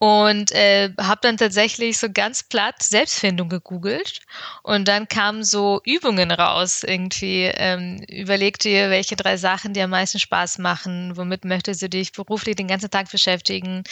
und 0.00 0.50
äh, 0.52 0.94
habe 0.98 1.20
dann 1.22 1.36
tatsächlich 1.36 1.98
so 1.98 2.08
ganz 2.10 2.42
platt 2.42 2.82
Selbstfindung 2.82 3.50
gegoogelt. 3.50 4.22
Und 4.62 4.88
dann 4.88 5.08
kamen 5.08 5.44
so 5.44 5.82
Übungen 5.84 6.30
raus 6.30 6.82
irgendwie. 6.84 7.44
Ähm, 7.54 8.02
überleg 8.08 8.58
dir, 8.58 8.88
welche 8.88 9.14
drei 9.14 9.36
Sachen 9.36 9.74
dir 9.74 9.84
am 9.84 9.90
meisten 9.90 10.18
Spaß 10.18 10.56
machen, 10.56 11.18
womit 11.18 11.44
möchtest 11.44 11.82
du 11.82 11.90
dich 11.90 12.12
beruflich 12.12 12.56
den 12.56 12.68
ganzen 12.68 12.90
Tag 12.90 13.10
beschäftigen, 13.10 13.84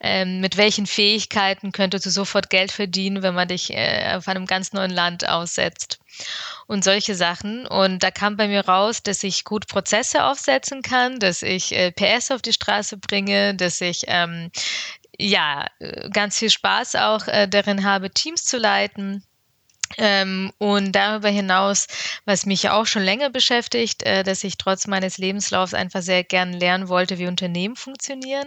ähm, 0.00 0.40
mit 0.40 0.56
welchen 0.56 0.86
Fähigkeiten 0.86 1.72
könntest 1.72 2.06
du 2.06 2.10
sofort 2.10 2.48
Geld 2.48 2.70
verdienen, 2.70 3.24
wenn 3.24 3.34
man 3.34 3.48
dich 3.48 3.72
äh, 3.72 4.14
auf 4.14 4.28
einem 4.28 4.46
ganz 4.46 4.72
neuen 4.72 4.92
Land 4.92 5.28
aussetzt 5.28 5.98
und 6.66 6.84
solche 6.84 7.14
Sachen. 7.14 7.66
Und 7.66 8.02
da 8.02 8.10
kam 8.10 8.36
bei 8.36 8.48
mir 8.48 8.66
raus, 8.66 9.02
dass 9.02 9.22
ich 9.22 9.44
gut 9.44 9.66
Prozesse 9.68 10.24
aufsetzen 10.24 10.82
kann, 10.82 11.18
dass 11.18 11.42
ich 11.42 11.72
äh, 11.72 11.92
PS 11.92 12.30
auf 12.30 12.42
die 12.42 12.52
Straße 12.52 12.96
bringe, 12.98 13.54
dass 13.54 13.80
ich 13.80 14.04
ähm, 14.08 14.50
ja 15.18 15.66
ganz 16.12 16.38
viel 16.38 16.50
Spaß 16.50 16.96
auch 16.96 17.26
äh, 17.28 17.48
darin 17.48 17.84
habe, 17.84 18.10
Teams 18.10 18.44
zu 18.44 18.58
leiten 18.58 19.24
ähm, 19.98 20.52
und 20.58 20.92
darüber 20.92 21.28
hinaus, 21.28 21.86
was 22.24 22.46
mich 22.46 22.68
auch 22.70 22.86
schon 22.86 23.02
länger 23.02 23.30
beschäftigt, 23.30 24.02
äh, 24.02 24.22
dass 24.22 24.44
ich 24.44 24.56
trotz 24.56 24.86
meines 24.86 25.18
Lebenslaufs 25.18 25.74
einfach 25.74 26.02
sehr 26.02 26.24
gern 26.24 26.52
lernen 26.52 26.88
wollte, 26.88 27.18
wie 27.18 27.26
Unternehmen 27.26 27.76
funktionieren, 27.76 28.46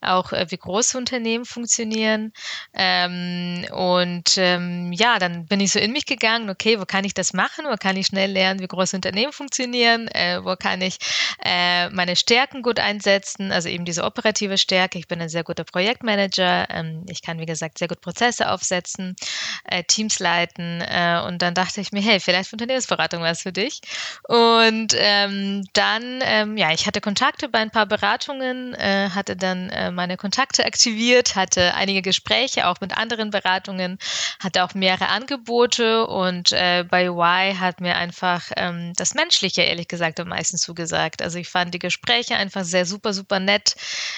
auch 0.00 0.32
äh, 0.32 0.46
wie 0.50 0.56
große 0.56 0.98
Unternehmen 0.98 1.44
funktionieren. 1.44 2.32
Ähm, 2.74 3.66
und 3.72 4.36
ähm, 4.36 4.92
ja, 4.92 5.18
dann 5.18 5.46
bin 5.46 5.60
ich 5.60 5.72
so 5.72 5.78
in 5.78 5.92
mich 5.92 6.06
gegangen, 6.06 6.50
okay, 6.50 6.80
wo 6.80 6.84
kann 6.84 7.04
ich 7.04 7.14
das 7.14 7.32
machen? 7.32 7.64
Wo 7.68 7.76
kann 7.76 7.96
ich 7.96 8.08
schnell 8.08 8.30
lernen, 8.30 8.60
wie 8.60 8.68
große 8.68 8.96
Unternehmen 8.96 9.32
funktionieren? 9.32 10.08
Äh, 10.08 10.44
wo 10.44 10.56
kann 10.56 10.80
ich 10.82 10.98
äh, 11.44 11.88
meine 11.90 12.16
Stärken 12.16 12.62
gut 12.62 12.78
einsetzen? 12.78 13.52
Also 13.52 13.68
eben 13.68 13.84
diese 13.84 14.04
operative 14.04 14.58
Stärke. 14.58 14.98
Ich 14.98 15.08
bin 15.08 15.20
ein 15.20 15.28
sehr 15.28 15.44
guter 15.44 15.64
Projektmanager. 15.64 16.68
Ähm, 16.70 17.04
ich 17.08 17.22
kann, 17.22 17.38
wie 17.38 17.46
gesagt, 17.46 17.78
sehr 17.78 17.88
gut 17.88 18.00
Prozesse 18.00 18.50
aufsetzen, 18.50 19.16
äh, 19.64 19.84
Teams 19.84 20.18
leiten 20.18 20.71
äh, 20.80 21.20
und 21.26 21.42
dann 21.42 21.54
dachte 21.54 21.80
ich 21.80 21.92
mir, 21.92 22.00
hey, 22.00 22.20
vielleicht 22.20 22.52
Unternehmensberatung 22.52 23.22
was 23.22 23.42
für 23.42 23.52
dich. 23.52 23.80
Und 24.24 24.94
ähm, 24.96 25.64
dann, 25.72 26.20
ähm, 26.22 26.56
ja, 26.56 26.72
ich 26.72 26.86
hatte 26.86 27.00
Kontakte 27.00 27.48
bei 27.48 27.58
ein 27.58 27.70
paar 27.70 27.86
Beratungen, 27.86 28.74
äh, 28.74 29.10
hatte 29.10 29.36
dann 29.36 29.68
äh, 29.70 29.90
meine 29.90 30.16
Kontakte 30.16 30.64
aktiviert, 30.64 31.36
hatte 31.36 31.74
einige 31.74 32.02
Gespräche 32.02 32.66
auch 32.68 32.80
mit 32.80 32.96
anderen 32.96 33.30
Beratungen, 33.30 33.98
hatte 34.40 34.64
auch 34.64 34.74
mehrere 34.74 35.08
Angebote 35.08 36.06
und 36.06 36.52
äh, 36.52 36.84
bei 36.88 37.06
Y 37.06 37.58
hat 37.58 37.80
mir 37.80 37.96
einfach 37.96 38.50
ähm, 38.56 38.92
das 38.96 39.14
Menschliche, 39.14 39.62
ehrlich 39.62 39.88
gesagt, 39.88 40.20
am 40.20 40.28
meisten 40.28 40.56
zugesagt. 40.56 41.22
Also 41.22 41.38
ich 41.38 41.48
fand 41.48 41.74
die 41.74 41.78
Gespräche 41.78 42.36
einfach 42.36 42.64
sehr 42.64 42.86
super, 42.86 43.12
super 43.12 43.40
nett. 43.40 43.74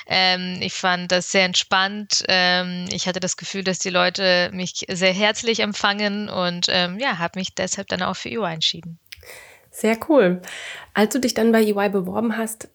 Ähm, 0.06 0.58
ich 0.60 0.74
fand 0.74 1.12
das 1.12 1.30
sehr 1.30 1.44
entspannt. 1.44 2.24
Ähm, 2.28 2.86
ich 2.90 3.06
hatte 3.06 3.20
das 3.20 3.36
Gefühl, 3.36 3.64
dass 3.64 3.78
die 3.78 3.90
Leute 3.90 4.50
mich 4.52 4.84
sehr 4.88 5.12
herzlich 5.12 5.60
empfangen 5.60 6.28
und 6.28 6.43
und 6.44 6.66
ähm, 6.68 6.98
ja, 6.98 7.18
habe 7.18 7.38
mich 7.38 7.54
deshalb 7.54 7.88
dann 7.88 8.02
auch 8.02 8.16
für 8.16 8.28
EY 8.28 8.54
entschieden. 8.54 8.98
Sehr 9.70 9.98
cool. 10.08 10.40
Als 10.94 11.12
du 11.12 11.20
dich 11.20 11.34
dann 11.34 11.50
bei 11.50 11.62
EY 11.62 11.88
beworben 11.88 12.36
hast, 12.36 12.68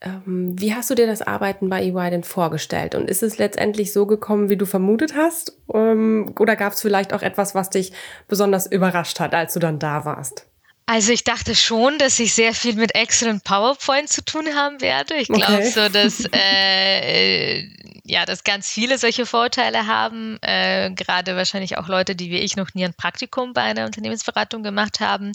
ähm, 0.00 0.58
wie 0.58 0.74
hast 0.74 0.90
du 0.90 0.94
dir 0.94 1.06
das 1.06 1.22
Arbeiten 1.22 1.68
bei 1.68 1.82
EY 1.82 2.10
denn 2.10 2.24
vorgestellt? 2.24 2.94
Und 2.94 3.08
ist 3.08 3.22
es 3.22 3.38
letztendlich 3.38 3.92
so 3.92 4.06
gekommen, 4.06 4.48
wie 4.48 4.56
du 4.56 4.66
vermutet 4.66 5.14
hast? 5.14 5.56
Ähm, 5.72 6.34
oder 6.38 6.56
gab 6.56 6.72
es 6.72 6.80
vielleicht 6.80 7.12
auch 7.12 7.22
etwas, 7.22 7.54
was 7.54 7.70
dich 7.70 7.92
besonders 8.26 8.66
überrascht 8.66 9.20
hat, 9.20 9.34
als 9.34 9.54
du 9.54 9.60
dann 9.60 9.78
da 9.78 10.04
warst? 10.04 10.46
Also 10.86 11.12
ich 11.12 11.22
dachte 11.22 11.54
schon, 11.54 11.98
dass 11.98 12.18
ich 12.18 12.34
sehr 12.34 12.52
viel 12.52 12.74
mit 12.74 12.96
Excel 12.96 13.28
und 13.28 13.44
PowerPoint 13.44 14.08
zu 14.08 14.24
tun 14.24 14.48
haben 14.56 14.80
werde. 14.80 15.14
Ich 15.14 15.28
glaube 15.28 15.52
okay. 15.52 15.70
so, 15.70 15.88
dass 15.88 16.24
äh, 16.32 17.68
ja, 18.10 18.26
dass 18.26 18.42
ganz 18.42 18.68
viele 18.68 18.98
solche 18.98 19.24
Vorteile 19.24 19.86
haben, 19.86 20.38
äh, 20.42 20.90
gerade 20.90 21.36
wahrscheinlich 21.36 21.78
auch 21.78 21.86
Leute, 21.86 22.16
die 22.16 22.30
wie 22.30 22.38
ich 22.38 22.56
noch 22.56 22.74
nie 22.74 22.84
ein 22.84 22.94
Praktikum 22.94 23.52
bei 23.52 23.62
einer 23.62 23.86
Unternehmensberatung 23.86 24.64
gemacht 24.64 24.98
haben. 24.98 25.32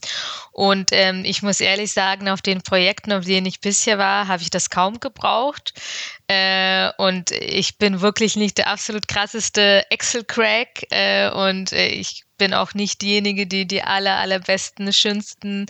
Und 0.52 0.90
ähm, 0.92 1.24
ich 1.24 1.42
muss 1.42 1.62
ehrlich 1.62 1.94
sagen, 1.94 2.28
auf 2.28 2.42
den 2.42 2.62
Projekten, 2.62 3.14
auf 3.14 3.24
denen 3.24 3.46
ich 3.46 3.62
bisher 3.62 3.98
war, 3.98 4.28
habe 4.28 4.44
ich 4.44 4.50
das 4.50 4.70
kaum 4.70 5.00
gebraucht. 5.00 5.74
Äh, 6.28 6.92
und 6.98 7.32
ich 7.32 7.78
bin 7.78 8.02
wirklich 8.02 8.36
nicht 8.36 8.58
der 8.58 8.68
absolut 8.68 9.08
krasseste 9.08 9.84
Excel-Crack 9.90 10.88
äh, 10.92 11.30
und 11.30 11.72
äh, 11.72 11.88
ich 11.88 12.25
bin 12.38 12.54
auch 12.54 12.74
nicht 12.74 13.02
diejenige, 13.02 13.48
die 13.48 13.66
die 13.66 13.84
aller, 13.84 14.18
allerbesten, 14.18 14.92
schönsten, 14.94 15.66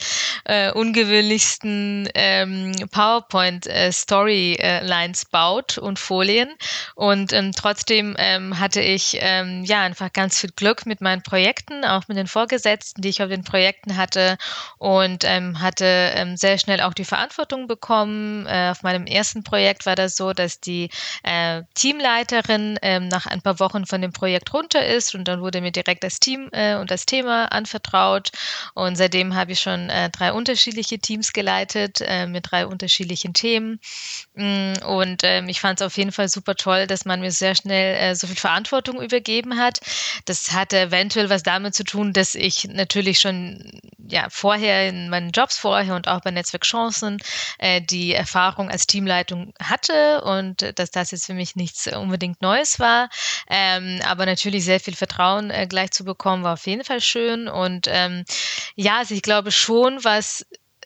äh, 0.45 0.71
ungewöhnlichsten 0.71 2.10
ähm, 2.13 2.73
PowerPoint-Storylines 2.91 5.23
äh, 5.23 5.28
baut 5.32 5.78
und 5.78 5.99
Folien. 5.99 6.49
Und 6.95 7.34
ähm, 7.34 7.51
trotzdem 7.51 8.15
ähm, 8.17 8.60
hatte 8.60 8.82
ich 8.82 9.17
ähm, 9.19 9.63
ja 9.63 9.82
einfach 9.82 10.12
ganz 10.13 10.39
viel 10.39 10.51
Glück 10.56 10.86
mit 10.86 11.01
meinen 11.01 11.23
Projekten, 11.23 11.84
auch 11.86 12.08
mit 12.08 12.17
den 12.17 12.28
Vorgesetzten, 12.28 13.01
die 13.01 13.10
ich 13.10 13.21
auf 13.21 13.30
den 13.30 13.43
Projekten 13.43 13.97
hatte 13.97 14.38
und 14.78 15.23
ähm, 15.25 15.62
hatte 15.62 15.86
ähm, 15.86 16.38
sehr 16.38 16.58
schnell 16.58 16.82
auch 16.82 16.93
die 16.93 17.06
Verantwortung 17.06 17.67
bekommen. 17.67 18.45
Äh, 18.47 18.69
auf 18.71 18.84
meinem 18.84 19.06
ersten 19.06 19.43
Projekt 19.43 19.86
war 19.86 19.95
das 19.95 20.15
so, 20.15 20.34
dass 20.34 20.60
die 20.60 20.89
äh, 21.23 21.63
Teamleiterin 21.73 22.80
ähm, 22.82 23.08
nach 23.08 23.25
ein 23.25 23.41
paar 23.41 23.60
Wochen 23.60 23.86
von 23.86 24.01
dem 24.01 24.13
Projekt 24.13 24.54
runter 24.54 24.86
ist 24.86 25.15
und 25.15 25.28
dann 25.28 25.41
wurde 25.41 25.62
mir 25.62 25.71
direkt 25.71 26.04
das 26.04 26.19
Team 26.19 26.49
äh, 26.56 26.76
und 26.76 26.91
das 26.91 27.06
Thema 27.06 27.52
anvertraut. 27.52 28.32
Und 28.74 28.96
seitdem 28.96 29.36
habe 29.36 29.52
ich 29.52 29.60
schon 29.60 29.89
äh, 29.89 30.10
drei 30.10 30.32
unterschiedliche 30.32 31.00
Teams 31.00 31.34
geleitet 31.34 32.02
äh, 32.02 32.28
mit 32.28 32.52
drei 32.52 32.65
unterschiedlichen 32.65 33.34
Themen. 33.34 33.80
Mm, 34.36 34.74
und 34.86 35.22
ähm, 35.24 35.50
ich 35.50 35.60
fand 35.62 35.80
es 35.82 35.86
auf 35.86 35.98
jeden 35.98 36.12
Fall 36.12 36.30
super 36.30 36.56
toll, 36.56 36.88
dass 36.88 37.06
man 37.06 37.20
mir 37.20 37.32
sehr 37.32 37.56
schnell 37.56 37.96
äh, 37.96 38.15
so 38.15 38.28
viel 38.28 38.36
Verantwortung 38.36 39.02
übergeben 39.02 39.58
hat. 39.58 39.80
Das 40.26 40.54
hatte 40.54 40.80
eventuell 40.80 41.30
was 41.30 41.44
damit 41.44 41.76
zu 41.76 41.84
tun, 41.84 42.13
dass 42.13 42.36
ich 42.36 42.65
natürlich 42.65 43.20
schon 43.20 43.82
ja 44.08 44.28
vorher 44.30 44.88
in 44.88 45.10
meinen 45.10 45.32
Jobs 45.32 45.58
vorher 45.58 45.96
und 45.96 46.08
auch 46.08 46.22
bei 46.22 46.32
Netzwerkchancen 46.32 47.18
äh, 47.58 47.82
die 47.82 48.13
Erfahrung 48.13 48.70
als 48.70 48.88
Teamleitung 48.88 49.54
hatte 49.60 50.22
und 50.22 50.74
dass 50.80 50.91
das 50.91 51.12
jetzt 51.12 51.26
für 51.26 51.34
mich 51.34 51.56
nichts 51.56 51.88
unbedingt 51.88 52.41
Neues 52.41 52.80
war. 52.80 53.10
Ähm, 53.50 54.00
aber 54.08 54.26
natürlich 54.26 54.65
sehr 54.65 54.80
viel 54.80 54.96
Vertrauen 54.96 55.50
äh, 55.50 55.68
gleich 55.68 55.91
zu 55.91 56.04
bekommen, 56.04 56.44
war 56.45 56.53
auf 56.53 56.65
jeden 56.65 56.86
Fall 56.86 57.01
schön. 57.01 57.49
Und 57.49 57.88
ähm, 57.89 58.23
ja, 58.75 58.99
also 58.99 59.13
ich 59.13 59.21
glaube 59.21 59.51
schon, 59.51 60.01
was 60.05 60.45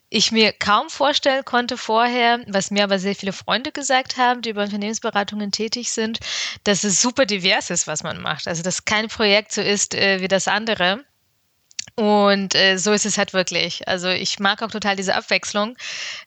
ich 0.10 0.32
mir 0.32 0.52
kaum 0.54 0.89
vorstellen 0.89 1.45
konnte 1.45 1.78
vorher, 1.78 2.39
was 2.48 2.72
mir 2.72 2.84
aber 2.84 2.98
sehr 2.98 3.15
viele 3.15 3.34
Freunde 3.34 3.72
gesagt 3.72 4.17
haben, 4.17 4.41
die 4.41 4.50
über 4.50 4.63
Unternehmensberatungen 4.63 5.52
tätig 5.52 5.91
sind, 5.91 6.19
dass 6.63 6.84
es 6.84 7.00
super 7.00 7.28
divers 7.28 7.69
ist, 7.69 7.86
was 7.86 8.02
man 8.02 8.19
macht. 8.19 8.48
Also 8.48 8.63
dass 8.63 8.86
kein 8.86 9.08
Projekt 9.08 9.52
so 9.52 9.62
ist 9.62 9.93
äh, 9.93 10.22
wie 10.22 10.28
das 10.28 10.48
andere. 10.48 11.06
Und 12.00 12.56
äh, 12.56 12.78
so 12.78 12.94
ist 12.94 13.06
es 13.06 13.18
halt 13.18 13.34
wirklich. 13.34 13.86
Also 13.90 14.08
ich 14.08 14.40
mag 14.40 14.64
auch 14.64 14.72
total 14.72 14.96
diese 14.96 15.16
Abwechslung. 15.16 15.76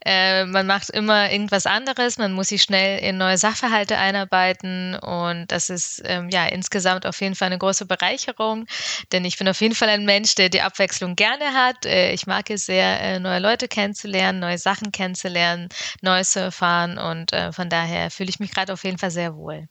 Äh, 0.04 0.44
man 0.44 0.66
macht 0.66 0.90
immer 0.90 1.32
irgendwas 1.32 1.64
anderes, 1.64 2.18
man 2.18 2.34
muss 2.34 2.48
sich 2.48 2.60
schnell 2.60 2.98
in 2.98 3.16
neue 3.16 3.38
Sachverhalte 3.38 3.96
einarbeiten 3.96 4.96
und 4.96 5.46
das 5.48 5.70
ist 5.70 6.02
ähm, 6.04 6.28
ja 6.28 6.44
insgesamt 6.44 7.06
auf 7.06 7.22
jeden 7.22 7.34
Fall 7.34 7.46
eine 7.46 7.56
große 7.56 7.86
Bereicherung, 7.86 8.66
denn 9.12 9.24
ich 9.24 9.38
bin 9.38 9.48
auf 9.48 9.62
jeden 9.62 9.74
Fall 9.74 9.88
ein 9.88 10.04
Mensch, 10.04 10.34
der 10.34 10.50
die 10.50 10.60
Abwechslung 10.60 11.16
gerne 11.16 11.54
hat. 11.54 11.86
Äh, 11.86 12.12
ich 12.12 12.26
mag 12.26 12.50
es 12.50 12.66
sehr, 12.66 13.00
äh, 13.00 13.18
neue 13.18 13.38
Leute 13.38 13.66
kennenzulernen, 13.66 14.40
neue 14.40 14.58
Sachen 14.58 14.92
kennenzulernen, 14.92 15.70
Neues 16.02 16.32
zu 16.32 16.40
erfahren 16.40 16.98
und 16.98 17.32
äh, 17.32 17.50
von 17.50 17.70
daher 17.70 18.10
fühle 18.10 18.28
ich 18.28 18.40
mich 18.40 18.52
gerade 18.52 18.74
auf 18.74 18.84
jeden 18.84 18.98
Fall 18.98 19.10
sehr 19.10 19.36
wohl. 19.36 19.68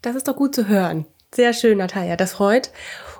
Das 0.00 0.14
ist 0.14 0.28
doch 0.28 0.36
gut 0.36 0.54
zu 0.54 0.68
hören. 0.68 1.06
Sehr 1.34 1.52
schön, 1.52 1.78
Natalia. 1.78 2.14
Das 2.14 2.34
freut 2.34 2.70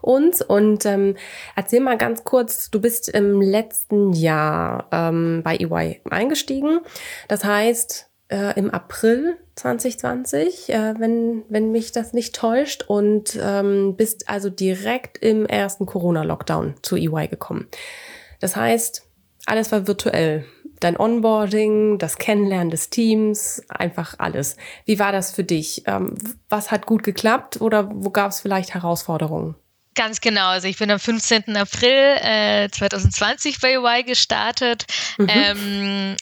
uns. 0.05 0.43
Und 0.43 0.87
ähm, 0.87 1.17
erzähl 1.57 1.81
mal 1.81 1.99
ganz 1.99 2.25
kurz, 2.25 2.71
du 2.71 2.81
bist 2.81 3.09
im 3.09 3.41
letzten 3.41 4.13
Jahr 4.13 4.89
ähm, 4.93 5.43
bei 5.43 5.57
EY 5.57 6.01
eingestiegen. 6.11 6.81
Das 7.29 7.45
heißt, 7.45 8.11
äh, 8.29 8.59
im 8.59 8.71
April 8.71 9.37
2020, 9.57 10.71
äh, 10.71 10.95
wenn, 10.99 11.45
wenn 11.49 11.73
mich 11.73 11.93
das 11.93 12.13
nicht 12.13 12.35
täuscht, 12.35 12.85
und 12.87 13.39
ähm, 13.41 13.97
bist 13.97 14.29
also 14.29 14.51
direkt 14.51 15.19
im 15.19 15.47
ersten 15.47 15.87
Corona-Lockdown 15.87 16.75
zu 16.83 16.97
EY 16.97 17.29
gekommen. 17.29 17.69
Das 18.41 18.57
heißt, 18.57 19.07
alles 19.47 19.73
war 19.73 19.87
virtuell 19.87 20.45
dein 20.81 20.99
Onboarding, 20.99 21.99
das 21.99 22.19
Kennenlernen 22.19 22.71
des 22.71 22.91
Teams, 22.91 23.63
einfach 23.69 24.17
alles. 24.19 24.57
Wie 24.85 24.99
war 24.99 25.13
das 25.13 25.31
für 25.31 25.45
dich? 25.45 25.85
Ähm, 25.87 26.15
was 26.49 26.71
hat 26.71 26.87
gut 26.87 27.03
geklappt 27.03 27.61
oder 27.61 27.91
wo 27.93 28.11
gab 28.11 28.31
es 28.31 28.41
vielleicht 28.41 28.75
Herausforderungen? 28.75 29.55
Ganz 29.95 30.21
genau. 30.21 30.49
Also 30.49 30.67
ich 30.69 30.77
bin 30.79 30.91
am 30.91 30.99
15. 30.99 31.57
April 31.57 32.17
äh, 32.21 32.69
2020 32.71 33.61
bei 33.61 33.79
UI 33.79 34.03
gestartet. 34.03 34.87
Mhm. 35.19 35.29
Ähm, 35.29 36.17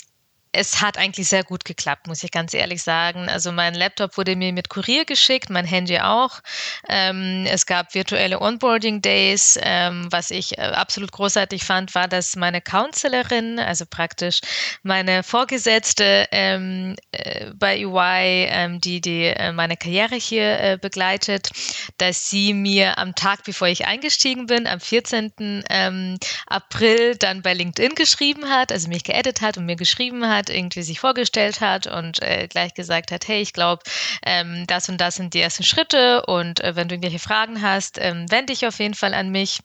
es 0.52 0.82
hat 0.82 0.98
eigentlich 0.98 1.28
sehr 1.28 1.44
gut 1.44 1.64
geklappt, 1.64 2.06
muss 2.06 2.22
ich 2.22 2.30
ganz 2.30 2.52
ehrlich 2.52 2.82
sagen. 2.82 3.28
Also 3.30 3.52
mein 3.52 3.74
Laptop 3.74 4.18
wurde 4.18 4.36
mir 4.36 4.52
mit 4.52 4.68
Kurier 4.68 5.06
geschickt, 5.06 5.48
mein 5.48 5.64
Handy 5.64 5.98
auch. 5.98 6.40
Ähm, 6.88 7.46
es 7.48 7.64
gab 7.64 7.94
virtuelle 7.94 8.40
Onboarding 8.40 9.00
Days. 9.00 9.58
Ähm, 9.62 10.08
was 10.10 10.30
ich 10.30 10.58
äh, 10.58 10.60
absolut 10.60 11.10
großartig 11.10 11.64
fand, 11.64 11.94
war, 11.94 12.06
dass 12.06 12.36
meine 12.36 12.60
Counselorin, 12.60 13.58
also 13.58 13.86
praktisch 13.86 14.40
meine 14.82 15.22
Vorgesetzte 15.22 16.28
ähm, 16.32 16.96
äh, 17.12 17.50
bei 17.54 17.86
UI, 17.86 18.46
ähm, 18.50 18.78
die, 18.80 19.00
die 19.00 19.24
äh, 19.24 19.52
meine 19.52 19.78
Karriere 19.78 20.16
hier 20.16 20.60
äh, 20.60 20.78
begleitet, 20.80 21.48
dass 21.96 22.28
sie 22.28 22.52
mir 22.52 22.98
am 22.98 23.14
Tag, 23.14 23.44
bevor 23.44 23.68
ich 23.68 23.86
eingestiegen 23.86 24.46
bin, 24.46 24.66
am 24.66 24.80
14. 24.80 25.64
Ähm, 25.70 26.18
April 26.46 27.16
dann 27.16 27.40
bei 27.40 27.54
LinkedIn 27.54 27.94
geschrieben 27.94 28.50
hat, 28.50 28.70
also 28.70 28.88
mich 28.88 29.04
geedit 29.04 29.40
hat 29.40 29.56
und 29.56 29.64
mir 29.64 29.76
geschrieben 29.76 30.28
hat, 30.28 30.41
hat, 30.42 30.50
irgendwie 30.50 30.82
sich 30.82 31.00
vorgestellt 31.00 31.60
hat 31.60 31.86
und 31.86 32.22
äh, 32.22 32.48
gleich 32.48 32.74
gesagt 32.74 33.10
hat, 33.10 33.28
hey, 33.28 33.40
ich 33.40 33.52
glaube, 33.52 33.82
ähm, 34.24 34.64
das 34.66 34.88
und 34.88 35.00
das 35.00 35.16
sind 35.16 35.34
die 35.34 35.40
ersten 35.40 35.62
Schritte 35.62 36.24
und 36.26 36.60
äh, 36.60 36.76
wenn 36.76 36.88
du 36.88 36.94
irgendwelche 36.94 37.18
Fragen 37.18 37.62
hast, 37.62 37.98
ähm, 37.98 38.30
wende 38.30 38.52
dich 38.52 38.66
auf 38.66 38.78
jeden 38.78 38.94
Fall 38.94 39.14
an 39.14 39.30
mich. 39.30 39.60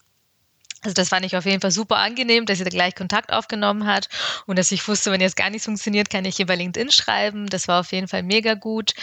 Also 0.83 0.93
das 0.93 1.09
fand 1.09 1.25
ich 1.25 1.35
auf 1.35 1.45
jeden 1.45 1.59
Fall 1.59 1.71
super 1.71 1.97
angenehm, 1.97 2.45
dass 2.45 2.59
sie 2.59 2.63
da 2.63 2.69
gleich 2.69 2.93
Kontakt 2.93 3.33
aufgenommen 3.33 3.87
hat 3.87 4.09
und 4.45 4.59
dass 4.59 4.71
ich 4.71 4.87
wusste, 4.87 5.11
wenn 5.11 5.21
jetzt 5.21 5.35
gar 5.35 5.49
nichts 5.49 5.65
funktioniert, 5.65 6.09
kann 6.09 6.23
ich 6.23 6.35
hier 6.35 6.45
bei 6.45 6.55
LinkedIn 6.55 6.91
schreiben. 6.91 7.47
Das 7.47 7.67
war 7.67 7.79
auf 7.79 7.91
jeden 7.91 8.07
Fall 8.07 8.21
mega 8.21 8.53
gut. 8.53 8.93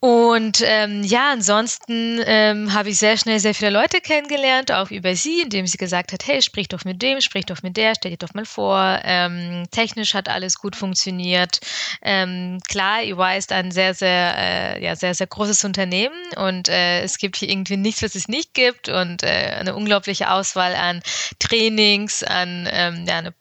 Und 0.00 0.62
ähm, 0.64 1.02
ja, 1.02 1.32
ansonsten 1.32 2.20
ähm, 2.24 2.72
habe 2.72 2.90
ich 2.90 2.98
sehr 2.98 3.16
schnell 3.16 3.38
sehr 3.38 3.54
viele 3.54 3.70
Leute 3.70 4.00
kennengelernt, 4.00 4.72
auch 4.72 4.90
über 4.90 5.14
sie, 5.14 5.42
indem 5.42 5.66
sie 5.66 5.78
gesagt 5.78 6.12
hat, 6.12 6.26
hey, 6.26 6.42
sprich 6.42 6.68
doch 6.68 6.84
mit 6.84 7.02
dem, 7.02 7.20
sprich 7.20 7.46
doch 7.46 7.62
mit 7.62 7.76
der, 7.76 7.94
stell 7.94 8.10
dir 8.10 8.16
doch 8.16 8.34
mal 8.34 8.44
vor. 8.44 9.00
Ähm, 9.04 9.64
technisch 9.70 10.14
hat 10.14 10.28
alles 10.28 10.58
gut 10.58 10.76
funktioniert. 10.76 11.60
Ähm, 12.02 12.60
klar, 12.68 13.02
EY 13.02 13.38
ist 13.38 13.52
ein 13.52 13.70
sehr, 13.70 13.94
sehr, 13.94 14.34
äh, 14.36 14.84
ja, 14.84 14.96
sehr, 14.96 15.14
sehr 15.14 15.26
großes 15.26 15.64
Unternehmen 15.64 16.16
und 16.36 16.68
äh, 16.68 17.02
es 17.02 17.18
gibt 17.18 17.36
hier 17.36 17.48
irgendwie 17.48 17.76
nichts, 17.76 18.02
was 18.02 18.14
es 18.14 18.28
nicht 18.28 18.54
gibt 18.54 18.88
und 18.88 19.22
äh, 19.22 19.56
eine 19.58 19.74
unglaubliche 19.74 20.30
Auswahl 20.30 20.74
an 20.74 21.02
Trainings, 21.38 22.22
an 22.22 22.68
ähm, 22.70 23.04
ja, 23.06 23.18
eine 23.18 23.34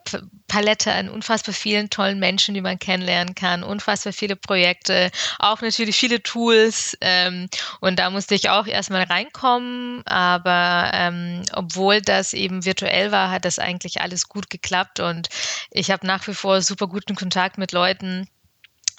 Palette 0.54 0.94
an 0.94 1.10
unfassbar 1.10 1.52
vielen 1.56 1.90
tollen 1.90 2.20
Menschen, 2.20 2.54
die 2.54 2.62
man 2.62 2.78
kennenlernen 2.78 3.34
kann, 3.34 3.64
unfassbar 3.64 4.14
viele 4.14 4.36
Projekte, 4.36 5.10
auch 5.40 5.62
natürlich 5.62 5.96
viele 5.96 6.22
Tools. 6.22 6.96
Ähm, 7.02 7.50
und 7.80 7.98
da 7.98 8.12
musste 8.12 8.36
ich 8.36 8.52
auch 8.52 8.68
erstmal 8.68 9.02
reinkommen. 9.02 10.06
Aber 10.06 10.92
ähm, 10.94 11.42
obwohl 11.54 12.02
das 12.02 12.34
eben 12.34 12.66
virtuell 12.66 13.12
war, 13.12 13.32
hat 13.32 13.46
das 13.46 13.58
eigentlich 13.58 14.02
alles 14.02 14.30
gut 14.30 14.52
geklappt. 14.52 15.00
Und 15.00 15.30
ich 15.72 15.90
habe 15.90 16.06
nach 16.06 16.28
wie 16.28 16.36
vor 16.36 16.62
super 16.62 16.86
guten 16.86 17.16
Kontakt 17.16 17.58
mit 17.58 17.72
Leuten, 17.72 18.30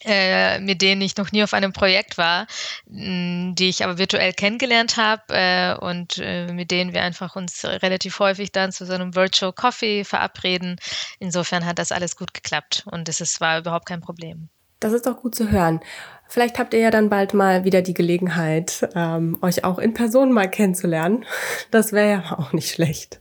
äh, 0.04 0.60
mit 0.60 0.82
denen 0.82 1.00
ich 1.00 1.16
noch 1.16 1.32
nie 1.32 1.42
auf 1.42 1.54
einem 1.54 1.72
Projekt 1.72 2.18
war, 2.18 2.46
die 2.86 3.68
ich 3.68 3.84
aber 3.84 3.98
virtuell 3.98 4.32
kennengelernt 4.32 4.96
habe 4.96 5.22
äh, 5.28 5.74
und 5.74 6.18
äh, 6.18 6.52
mit 6.52 6.70
denen 6.70 6.92
wir 6.92 7.02
einfach 7.02 7.36
uns 7.36 7.64
relativ 7.64 8.18
häufig 8.18 8.52
dann 8.52 8.72
zu 8.72 8.86
so 8.86 8.92
einem 8.92 9.14
Virtual 9.14 9.52
Coffee 9.52 10.04
verabreden. 10.04 10.76
Insofern 11.18 11.64
hat 11.64 11.78
das 11.78 11.92
alles 11.92 12.16
gut 12.16 12.34
geklappt 12.34 12.84
und 12.90 13.08
es 13.08 13.40
war 13.40 13.58
überhaupt 13.58 13.86
kein 13.86 14.00
Problem. 14.00 14.48
Das 14.80 14.92
ist 14.92 15.06
doch 15.06 15.22
gut 15.22 15.34
zu 15.34 15.50
hören. 15.50 15.80
Vielleicht 16.28 16.58
habt 16.58 16.74
ihr 16.74 16.80
ja 16.80 16.90
dann 16.90 17.08
bald 17.08 17.32
mal 17.32 17.64
wieder 17.64 17.80
die 17.80 17.94
Gelegenheit, 17.94 18.86
ähm, 18.94 19.38
euch 19.40 19.64
auch 19.64 19.78
in 19.78 19.94
Person 19.94 20.32
mal 20.32 20.50
kennenzulernen. 20.50 21.24
Das 21.70 21.92
wäre 21.92 22.10
ja 22.10 22.38
auch 22.38 22.52
nicht 22.52 22.70
schlecht. 22.70 23.20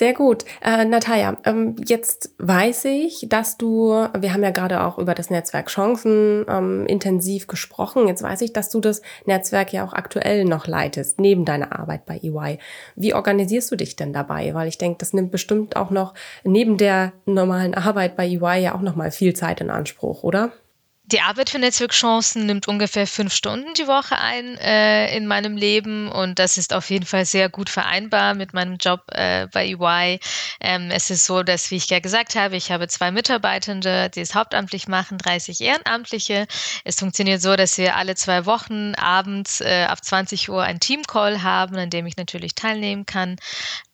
Sehr 0.00 0.14
gut. 0.14 0.46
Äh, 0.62 0.86
Natalia, 0.86 1.36
ähm, 1.44 1.76
jetzt 1.86 2.30
weiß 2.38 2.86
ich, 2.86 3.26
dass 3.28 3.58
du, 3.58 3.90
wir 4.18 4.32
haben 4.32 4.42
ja 4.42 4.48
gerade 4.48 4.82
auch 4.82 4.96
über 4.96 5.14
das 5.14 5.28
Netzwerk 5.28 5.66
Chancen 5.66 6.46
ähm, 6.48 6.86
intensiv 6.86 7.48
gesprochen, 7.48 8.08
jetzt 8.08 8.22
weiß 8.22 8.40
ich, 8.40 8.54
dass 8.54 8.70
du 8.70 8.80
das 8.80 9.02
Netzwerk 9.26 9.74
ja 9.74 9.84
auch 9.84 9.92
aktuell 9.92 10.46
noch 10.46 10.66
leitest, 10.66 11.20
neben 11.20 11.44
deiner 11.44 11.78
Arbeit 11.78 12.06
bei 12.06 12.16
EY. 12.16 12.58
Wie 12.96 13.12
organisierst 13.12 13.70
du 13.72 13.76
dich 13.76 13.94
denn 13.94 14.14
dabei? 14.14 14.54
Weil 14.54 14.68
ich 14.68 14.78
denke, 14.78 14.96
das 14.96 15.12
nimmt 15.12 15.32
bestimmt 15.32 15.76
auch 15.76 15.90
noch 15.90 16.14
neben 16.44 16.78
der 16.78 17.12
normalen 17.26 17.74
Arbeit 17.74 18.16
bei 18.16 18.26
EY 18.26 18.62
ja 18.62 18.74
auch 18.74 18.80
noch 18.80 18.96
mal 18.96 19.10
viel 19.10 19.34
Zeit 19.34 19.60
in 19.60 19.68
Anspruch, 19.68 20.22
oder? 20.22 20.50
Die 21.12 21.20
Arbeit 21.20 21.50
für 21.50 21.58
Netzwerkchancen 21.58 22.46
nimmt 22.46 22.68
ungefähr 22.68 23.06
fünf 23.06 23.34
Stunden 23.34 23.74
die 23.74 23.86
Woche 23.86 24.16
ein 24.18 24.56
äh, 24.58 25.14
in 25.16 25.26
meinem 25.26 25.56
Leben 25.56 26.08
und 26.08 26.38
das 26.38 26.56
ist 26.56 26.72
auf 26.72 26.88
jeden 26.90 27.06
Fall 27.06 27.24
sehr 27.24 27.48
gut 27.48 27.68
vereinbar 27.68 28.34
mit 28.34 28.54
meinem 28.54 28.76
Job 28.76 29.02
äh, 29.08 29.48
bei 29.52 29.66
EY. 29.66 30.20
Ähm, 30.60 30.90
es 30.90 31.10
ist 31.10 31.24
so, 31.24 31.42
dass, 31.42 31.70
wie 31.70 31.76
ich 31.76 31.90
ja 31.90 31.98
gesagt 31.98 32.36
habe, 32.36 32.56
ich 32.56 32.70
habe 32.70 32.86
zwei 32.88 33.10
Mitarbeitende, 33.10 34.10
die 34.10 34.20
es 34.20 34.34
hauptamtlich 34.34 34.88
machen, 34.88 35.18
30 35.18 35.60
Ehrenamtliche. 35.60 36.46
Es 36.84 36.98
funktioniert 36.98 37.42
so, 37.42 37.56
dass 37.56 37.76
wir 37.78 37.96
alle 37.96 38.14
zwei 38.14 38.46
Wochen 38.46 38.94
abends 38.94 39.60
äh, 39.60 39.86
ab 39.88 40.04
20 40.04 40.48
Uhr 40.50 40.62
ein 40.62 40.80
Teamcall 40.80 41.42
haben, 41.42 41.76
an 41.76 41.90
dem 41.90 42.06
ich 42.06 42.16
natürlich 42.16 42.54
teilnehmen 42.54 43.06
kann. 43.06 43.36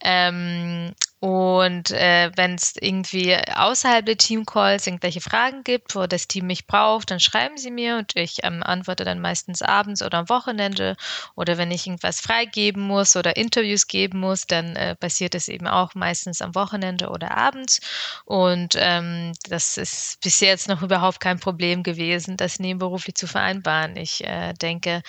Ähm, 0.00 0.94
und 1.27 1.91
äh, 1.91 2.31
wenn 2.37 2.55
es 2.55 2.77
irgendwie 2.81 3.37
außerhalb 3.37 4.07
der 4.07 4.17
Teamcalls 4.17 4.87
irgendwelche 4.87 5.21
Fragen 5.21 5.65
gibt, 5.65 5.97
wo 5.97 6.07
das 6.07 6.29
Team 6.29 6.47
mich 6.47 6.69
braucht, 6.69 7.11
dann 7.11 7.19
schreiben 7.19 7.57
sie 7.57 7.73
mir 7.73 7.97
und 7.97 8.15
ich 8.15 8.45
ähm, 8.45 8.62
antworte 8.62 9.05
dann 9.05 9.21
meistens 9.21 9.61
abends 9.61 10.03
oder 10.05 10.19
am 10.19 10.29
Wochenende. 10.29 10.97
Oder 11.35 11.59
wenn 11.59 11.73
ich 11.73 11.85
irgendwas 11.85 12.21
freigeben 12.21 12.81
muss 12.81 13.17
oder 13.17 13.37
Interviews 13.37 13.89
geben 13.89 14.21
muss, 14.21 14.47
dann 14.47 14.77
äh, 14.77 14.95
passiert 14.95 15.35
es 15.35 15.49
eben 15.49 15.67
auch 15.67 15.97
meistens 15.97 16.41
am 16.43 16.55
Wochenende 16.55 17.09
oder 17.09 17.37
abends. 17.37 17.81
Und 18.25 18.77
ähm, 18.79 19.33
das 19.49 19.79
ist 19.79 20.21
bis 20.23 20.39
jetzt 20.39 20.69
noch 20.69 20.83
überhaupt 20.83 21.19
kein 21.19 21.41
Problem 21.41 21.83
gewesen, 21.83 22.37
das 22.37 22.61
nebenberuflich 22.61 23.17
zu 23.17 23.27
vereinbaren. 23.27 23.97
Ich 23.97 24.23
äh, 24.23 24.53
denke, 24.53 25.03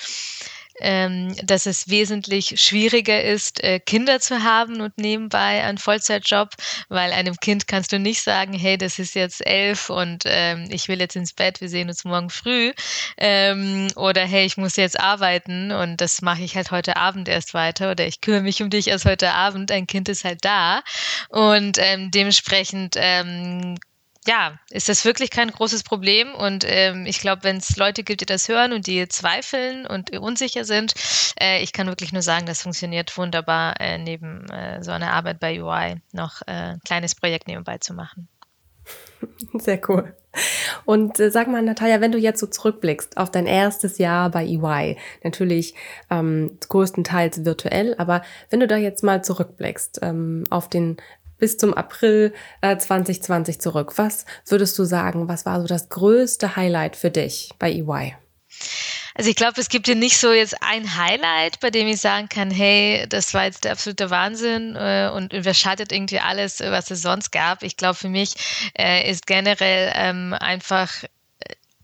ähm, 0.80 1.36
dass 1.44 1.66
es 1.66 1.90
wesentlich 1.90 2.60
schwieriger 2.62 3.24
ist, 3.24 3.64
äh, 3.64 3.80
Kinder 3.80 4.20
zu 4.20 4.44
haben 4.44 4.82
und 4.82 4.98
nebenbei 4.98 5.64
einen 5.64 5.78
Vollzeitjob, 5.78 6.50
weil 6.90 7.12
einem 7.12 7.36
Kind 7.38 7.68
kannst 7.68 7.92
du 7.92 8.00
nicht 8.00 8.22
sagen, 8.22 8.54
hey, 8.54 8.78
das 8.78 9.00
ist 9.00 9.16
jetzt 9.16 9.46
elf 9.46 9.90
und 9.90 10.24
ähm, 10.26 10.68
ich 10.70 10.88
will 10.88 11.00
jetzt 11.00 11.16
ins 11.16 11.34
Bett, 11.34 11.62
wir 11.62 11.70
sehen 11.70 11.90
uns 11.90 12.04
morgen 12.04 12.30
früh. 12.30 12.74
Ähm, 13.18 13.88
oder 13.96 14.26
hey, 14.26 14.46
ich 14.46 14.58
muss 14.58 14.76
jetzt 14.76 15.00
arbeiten 15.00 15.72
und 15.72 16.02
das 16.02 16.22
mache 16.22 16.44
ich 16.44 16.56
halt 16.56 16.72
heute 16.72 16.98
Abend 16.98 17.28
erst 17.28 17.54
weiter 17.54 17.92
oder 17.92 18.06
ich 18.06 18.22
kümmere 18.22 18.42
mich 18.42 18.62
um 18.62 18.70
dich 18.70 18.88
erst 18.88 19.06
heute 19.06 19.34
Abend, 19.34 19.72
ein 19.72 19.88
Kind 19.88 20.10
ist 20.10 20.24
halt 20.24 20.44
da. 20.44 20.82
Und 21.30 21.78
ähm, 21.80 22.12
dementsprechend 22.12 22.96
ähm, 22.98 23.78
ja, 24.28 24.60
ist 24.70 24.90
das 24.90 25.06
wirklich 25.06 25.32
kein 25.32 25.50
großes 25.50 25.84
Problem. 25.84 26.36
Und 26.36 26.66
ähm, 26.68 27.06
ich 27.06 27.20
glaube, 27.20 27.44
wenn 27.44 27.58
es 27.58 27.78
Leute 27.78 28.04
gibt, 28.04 28.22
die 28.22 28.26
das 28.26 28.50
hören 28.50 28.74
und 28.74 28.86
die 28.86 29.08
zweifeln 29.08 29.88
und 29.88 30.16
unsicher 30.18 30.66
sind, 30.66 30.94
äh, 31.40 31.64
ich 31.64 31.74
kann 31.74 31.88
wirklich 31.88 32.12
nur 32.12 32.22
sagen, 32.22 32.46
das 32.46 32.62
funktioniert 32.62 33.18
wunderbar, 33.18 33.80
äh, 33.80 33.98
neben 33.98 34.50
äh, 34.50 34.84
so 34.84 34.92
einer 34.92 35.14
Arbeit 35.14 35.40
bei 35.40 35.62
UI 35.62 36.02
noch 36.12 36.42
äh, 36.42 36.74
ein 36.74 36.80
kleines 36.84 37.16
Projekt 37.16 37.48
nebenbei 37.48 37.78
zu 37.78 37.94
machen. 37.94 38.28
Sehr 39.54 39.80
cool. 39.90 40.14
Und 40.86 41.20
äh, 41.20 41.32
sag 41.32 41.48
mal, 41.48 41.62
Natalia, 41.62 42.02
wenn 42.02 42.12
du 42.12 42.18
jetzt 42.18 42.40
so 42.40 42.48
zurückblickst 42.48 43.18
auf 43.18 43.32
dein 43.32 43.46
erstes 43.46 43.98
Jahr 43.98 44.30
bei 44.30 44.46
EY, 44.46 44.98
natürlich 45.24 45.74
ähm, 46.10 46.58
größtenteils 46.68 47.46
virtuell, 47.46 47.96
aber 47.98 48.22
wenn 48.50 48.60
du 48.60 48.68
da 48.68 48.78
jetzt 48.78 49.04
mal 49.04 49.24
zurückblickst 49.24 50.00
ähm, 50.04 50.44
auf 50.50 50.70
den 50.70 50.98
bis 51.38 51.58
zum 51.58 51.74
April 51.74 52.34
äh, 52.62 52.78
2020 52.78 53.60
zurück. 53.60 53.94
Was 53.98 54.26
würdest 54.46 54.78
du 54.78 54.84
sagen, 54.84 55.28
was 55.28 55.46
war 55.46 55.62
so 55.62 55.68
das 55.68 55.90
größte 55.90 56.56
Highlight 56.56 56.96
für 56.96 57.12
dich 57.12 57.52
bei 57.60 57.72
EY? 57.72 58.16
Also 59.18 59.32
ich 59.32 59.36
glaube, 59.36 59.60
es 59.60 59.70
gibt 59.70 59.88
hier 59.88 59.96
nicht 59.96 60.18
so 60.18 60.32
jetzt 60.32 60.56
ein 60.62 60.96
Highlight, 60.96 61.60
bei 61.60 61.72
dem 61.72 61.88
ich 61.88 62.00
sagen 62.00 62.30
kann, 62.30 62.52
hey, 62.52 63.08
das 63.10 63.34
war 63.34 63.46
jetzt 63.46 63.64
der 63.64 63.72
absolute 63.72 64.12
Wahnsinn 64.12 64.76
äh, 64.76 65.10
und 65.12 65.34
überschattet 65.34 65.92
irgendwie 65.92 66.20
alles, 66.20 66.60
was 66.60 66.92
es 66.92 67.02
sonst 67.02 67.32
gab. 67.32 67.64
Ich 67.64 67.78
glaube, 67.78 67.96
für 67.96 68.10
mich 68.10 68.36
äh, 68.78 69.10
ist 69.10 69.26
generell 69.26 69.92
ähm, 69.96 70.36
einfach 70.40 71.04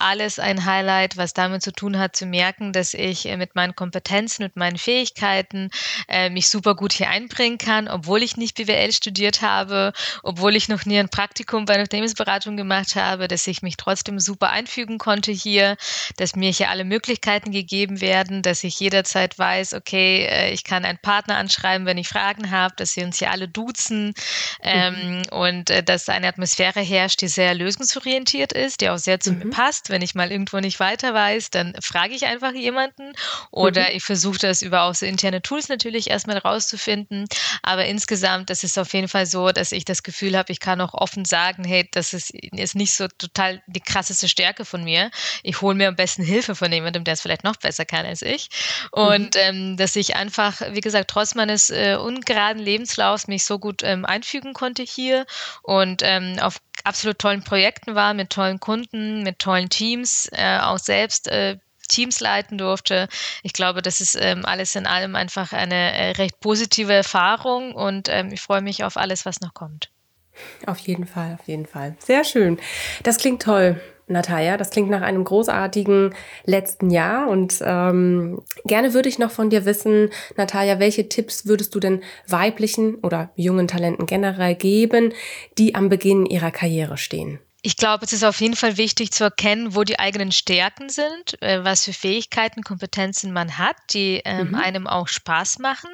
alles 0.04 0.38
ein 0.38 0.66
Highlight, 0.66 1.16
was 1.16 1.34
damit 1.34 1.64
zu 1.64 1.72
tun 1.72 1.98
hat, 1.98 2.16
zu 2.16 2.26
merken, 2.26 2.74
dass 2.74 2.94
ich 2.94 3.26
äh, 3.26 3.38
mit 3.38 3.56
meinen 3.56 3.76
Kompetenzen 3.76 4.44
und 4.44 4.58
meinen 4.58 4.78
Fähigkeiten 4.78 5.70
äh, 6.10 6.30
mich 6.30 6.50
super 6.50 6.76
gut 6.76 6.92
hier 6.92 7.10
einbringen 7.10 7.58
kann, 7.58 7.88
obwohl 7.88 8.22
ich 8.22 8.36
nicht 8.36 8.56
BWL 8.56 8.92
studiert 8.92 9.42
habe, 9.42 9.94
obwohl 10.22 10.56
ich 10.56 10.68
noch 10.68 10.86
nie 10.86 11.00
ein 11.00 11.10
Praktikum 11.10 11.66
bei 11.66 11.76
einer 11.76 11.84
Unternehmensberatung 11.84 12.58
gemacht 12.58 12.96
habe, 12.96 13.30
dass 13.30 13.48
ich 13.48 13.62
mich 13.62 13.78
trotzdem 13.78 14.20
super 14.20 14.50
einfügen 14.50 14.98
konnte 14.98 15.32
hier, 15.32 15.78
dass 16.18 16.36
mir 16.36 16.52
hier 16.52 16.70
alle 16.70 16.84
Möglichkeiten 16.84 17.52
gegeben 17.52 18.02
werden, 18.02 18.42
dass 18.42 18.64
ich 18.66 18.80
jederzeit 18.80 19.40
weiß, 19.40 19.74
okay, 19.74 20.26
äh, 20.26 20.52
ich 20.52 20.66
kann 20.66 20.84
einen 20.84 21.00
Partner 21.00 21.38
anschreiben, 21.38 21.88
wenn 21.88 21.98
ich 21.98 22.10
Fragen 22.10 22.52
habe, 22.52 22.76
dass 22.76 22.96
wir 22.98 23.06
uns 23.06 23.20
hier 23.20 23.32
alle 23.32 23.48
duzen 23.48 24.14
ähm, 24.62 24.96
mhm. 24.96 25.22
und 25.32 25.70
äh, 25.70 25.82
dass 25.82 26.10
eine 26.10 26.28
Atmosphäre 26.28 26.82
herrscht, 26.82 27.22
die 27.22 27.30
sehr 27.30 27.56
lösungsorientiert 27.56 28.52
ist, 28.52 28.82
die 28.82 28.90
auch 28.90 28.98
sehr 28.98 29.22
zu 29.22 29.32
mhm. 29.32 29.40
mir 29.40 29.50
passt 29.52 29.93
wenn 29.94 30.02
ich 30.02 30.16
mal 30.16 30.32
irgendwo 30.32 30.60
nicht 30.60 30.80
weiter 30.80 31.14
weiß, 31.14 31.52
dann 31.52 31.76
frage 31.82 32.16
ich 32.16 32.26
einfach 32.26 32.54
jemanden 32.54 33.14
oder 33.52 33.84
mhm. 33.84 33.96
ich 33.96 34.04
versuche 34.04 34.40
das 34.40 34.62
über 34.62 34.84
auch 34.84 34.96
so 34.96 35.06
interne 35.06 35.42
Tools 35.42 35.70
natürlich 35.70 36.10
erstmal 36.10 36.40
rauszufinden. 36.40 37.28
Aber 37.62 37.86
insgesamt 37.86 38.50
das 38.50 38.64
ist 38.64 38.78
auf 38.80 38.94
jeden 38.94 39.08
Fall 39.08 39.26
so, 39.26 39.52
dass 39.52 39.72
ich 39.72 39.86
das 39.86 40.04
Gefühl 40.04 40.36
habe, 40.36 40.52
ich 40.52 40.60
kann 40.60 40.82
auch 40.82 40.94
offen 40.94 41.26
sagen, 41.26 41.64
hey, 41.64 41.88
das 41.92 42.14
ist, 42.14 42.32
ist 42.32 42.76
nicht 42.76 42.94
so 42.94 43.08
total 43.08 43.62
die 43.68 43.80
krasseste 43.80 44.28
Stärke 44.28 44.66
von 44.66 44.84
mir. 44.84 45.12
Ich 45.44 45.62
hole 45.62 45.76
mir 45.76 45.88
am 45.88 45.96
besten 45.96 46.24
Hilfe 46.24 46.56
von 46.56 46.72
jemandem, 46.72 47.04
der 47.04 47.14
es 47.14 47.22
vielleicht 47.22 47.44
noch 47.44 47.58
besser 47.58 47.86
kann 47.86 48.06
als 48.06 48.24
ich. 48.24 48.50
Und 48.92 49.36
mhm. 49.36 49.42
ähm, 49.42 49.78
dass 49.78 49.96
ich 49.96 50.16
einfach, 50.16 50.62
wie 50.72 50.82
gesagt, 50.82 51.10
trotz 51.10 51.36
meines 51.36 51.70
äh, 51.70 51.96
ungeraden 51.96 52.62
Lebenslaufs 52.62 53.28
mich 53.28 53.46
so 53.46 53.60
gut 53.60 53.84
ähm, 53.84 54.06
einfügen 54.06 54.54
konnte 54.54 54.82
hier 54.82 55.26
und 55.62 56.02
ähm, 56.04 56.38
auf 56.40 56.58
absolut 56.84 57.20
tollen 57.20 57.44
Projekten 57.44 57.96
war, 57.96 58.14
mit 58.14 58.30
tollen 58.30 58.60
Kunden, 58.60 59.24
mit 59.24 59.40
tollen 59.40 59.70
Teams, 59.70 60.30
äh, 60.34 60.60
auch 60.60 60.80
selbst 60.80 61.28
äh, 61.28 61.58
Teams 61.88 62.20
leiten 62.20 62.58
durfte. 62.58 63.08
Ich 63.44 63.54
glaube, 63.54 63.82
das 63.82 64.02
ist 64.02 64.18
ähm, 64.20 64.46
alles 64.46 64.76
in 64.76 64.88
allem 64.88 65.16
einfach 65.16 65.54
eine 65.54 65.94
äh, 65.94 66.12
recht 66.12 66.40
positive 66.40 66.94
Erfahrung 66.94 67.74
und 67.74 68.10
ähm, 68.10 68.32
ich 68.32 68.42
freue 68.42 68.62
mich 68.62 68.84
auf 68.84 68.98
alles, 68.98 69.26
was 69.26 69.42
noch 69.42 69.54
kommt. 69.54 69.90
Auf 70.66 70.80
jeden 70.80 71.06
Fall, 71.06 71.38
auf 71.40 71.48
jeden 71.48 71.68
Fall. 71.68 71.96
Sehr 72.00 72.24
schön. 72.24 72.60
Das 73.04 73.18
klingt 73.18 73.42
toll. 73.42 73.80
Natalia. 74.08 74.58
Das 74.58 74.70
klingt 74.70 74.90
nach 74.90 75.02
einem 75.02 75.24
großartigen 75.24 76.14
letzten 76.46 76.90
Jahr 76.90 77.28
und 77.30 77.60
ähm, 77.66 78.42
gerne 78.66 78.94
würde 78.94 79.10
ich 79.10 79.20
noch 79.20 79.32
von 79.32 79.50
dir 79.50 79.66
wissen, 79.66 80.10
Natalia, 80.38 80.80
welche 80.80 81.10
Tipps 81.10 81.46
würdest 81.46 81.74
du 81.76 81.80
denn 81.80 82.02
weiblichen 82.28 82.96
oder 82.96 83.32
jungen 83.36 83.68
Talenten 83.68 84.06
generell 84.06 84.56
geben, 84.56 85.14
die 85.58 85.76
am 85.76 85.90
Beginn 85.90 86.26
ihrer 86.26 86.52
Karriere 86.52 86.98
stehen? 86.98 87.40
Ich 87.66 87.78
glaube, 87.78 88.04
es 88.04 88.12
ist 88.12 88.26
auf 88.26 88.42
jeden 88.42 88.58
Fall 88.58 88.76
wichtig 88.76 89.12
zu 89.14 89.24
erkennen, 89.24 89.74
wo 89.74 89.86
die 89.86 89.98
eigenen 89.98 90.34
Stärken 90.34 90.90
sind, 90.90 91.42
äh, 91.42 91.64
was 91.64 91.86
für 91.86 91.94
Fähigkeiten, 91.94 92.62
Kompetenzen 92.62 93.32
man 93.32 93.58
hat, 93.58 93.78
die 93.94 94.22
ähm, 94.26 94.50
mhm. 94.50 94.56
einem 94.56 94.86
auch 94.86 95.08
Spaß 95.08 95.60
machen 95.60 95.90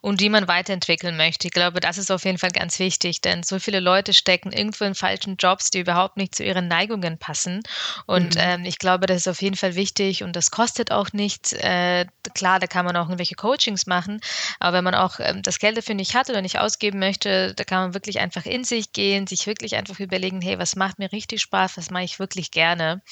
und 0.00 0.20
die 0.20 0.28
man 0.28 0.46
weiterentwickeln 0.46 1.16
möchte. 1.16 1.48
Ich 1.48 1.52
glaube, 1.52 1.80
das 1.80 1.98
ist 1.98 2.12
auf 2.12 2.24
jeden 2.24 2.38
Fall 2.38 2.52
ganz 2.52 2.78
wichtig, 2.78 3.20
denn 3.20 3.42
so 3.42 3.58
viele 3.58 3.80
Leute 3.80 4.12
stecken 4.12 4.52
irgendwo 4.52 4.84
in 4.84 4.94
falschen 4.94 5.34
Jobs, 5.38 5.72
die 5.72 5.80
überhaupt 5.80 6.16
nicht 6.16 6.36
zu 6.36 6.44
ihren 6.44 6.68
Neigungen 6.68 7.18
passen. 7.18 7.64
Und 8.06 8.36
mhm. 8.36 8.40
ähm, 8.40 8.64
ich 8.64 8.78
glaube, 8.78 9.06
das 9.06 9.16
ist 9.16 9.28
auf 9.28 9.42
jeden 9.42 9.56
Fall 9.56 9.74
wichtig 9.74 10.22
und 10.22 10.36
das 10.36 10.52
kostet 10.52 10.92
auch 10.92 11.12
nichts. 11.12 11.52
Äh, 11.52 12.06
klar, 12.36 12.60
da 12.60 12.68
kann 12.68 12.84
man 12.84 12.96
auch 12.96 13.06
irgendwelche 13.06 13.34
Coachings 13.34 13.86
machen, 13.86 14.20
aber 14.60 14.76
wenn 14.76 14.84
man 14.84 14.94
auch 14.94 15.18
ähm, 15.18 15.42
das 15.42 15.58
Geld 15.58 15.76
dafür 15.76 15.96
nicht 15.96 16.14
hat 16.14 16.30
oder 16.30 16.42
nicht 16.42 16.60
ausgeben 16.60 17.00
möchte, 17.00 17.54
da 17.54 17.64
kann 17.64 17.80
man 17.82 17.94
wirklich 17.94 18.20
einfach 18.20 18.46
in 18.46 18.62
sich 18.62 18.92
gehen, 18.92 19.26
sich 19.26 19.48
wirklich 19.48 19.74
einfach 19.74 19.98
überlegen, 19.98 20.40
hey, 20.40 20.60
was 20.60 20.76
macht 20.76 21.00
mir 21.00 21.07
richtig 21.12 21.40
Spaß, 21.42 21.76
was 21.76 21.90
mache 21.90 22.04
ich 22.04 22.18
wirklich 22.18 22.50
gerne 22.50 23.02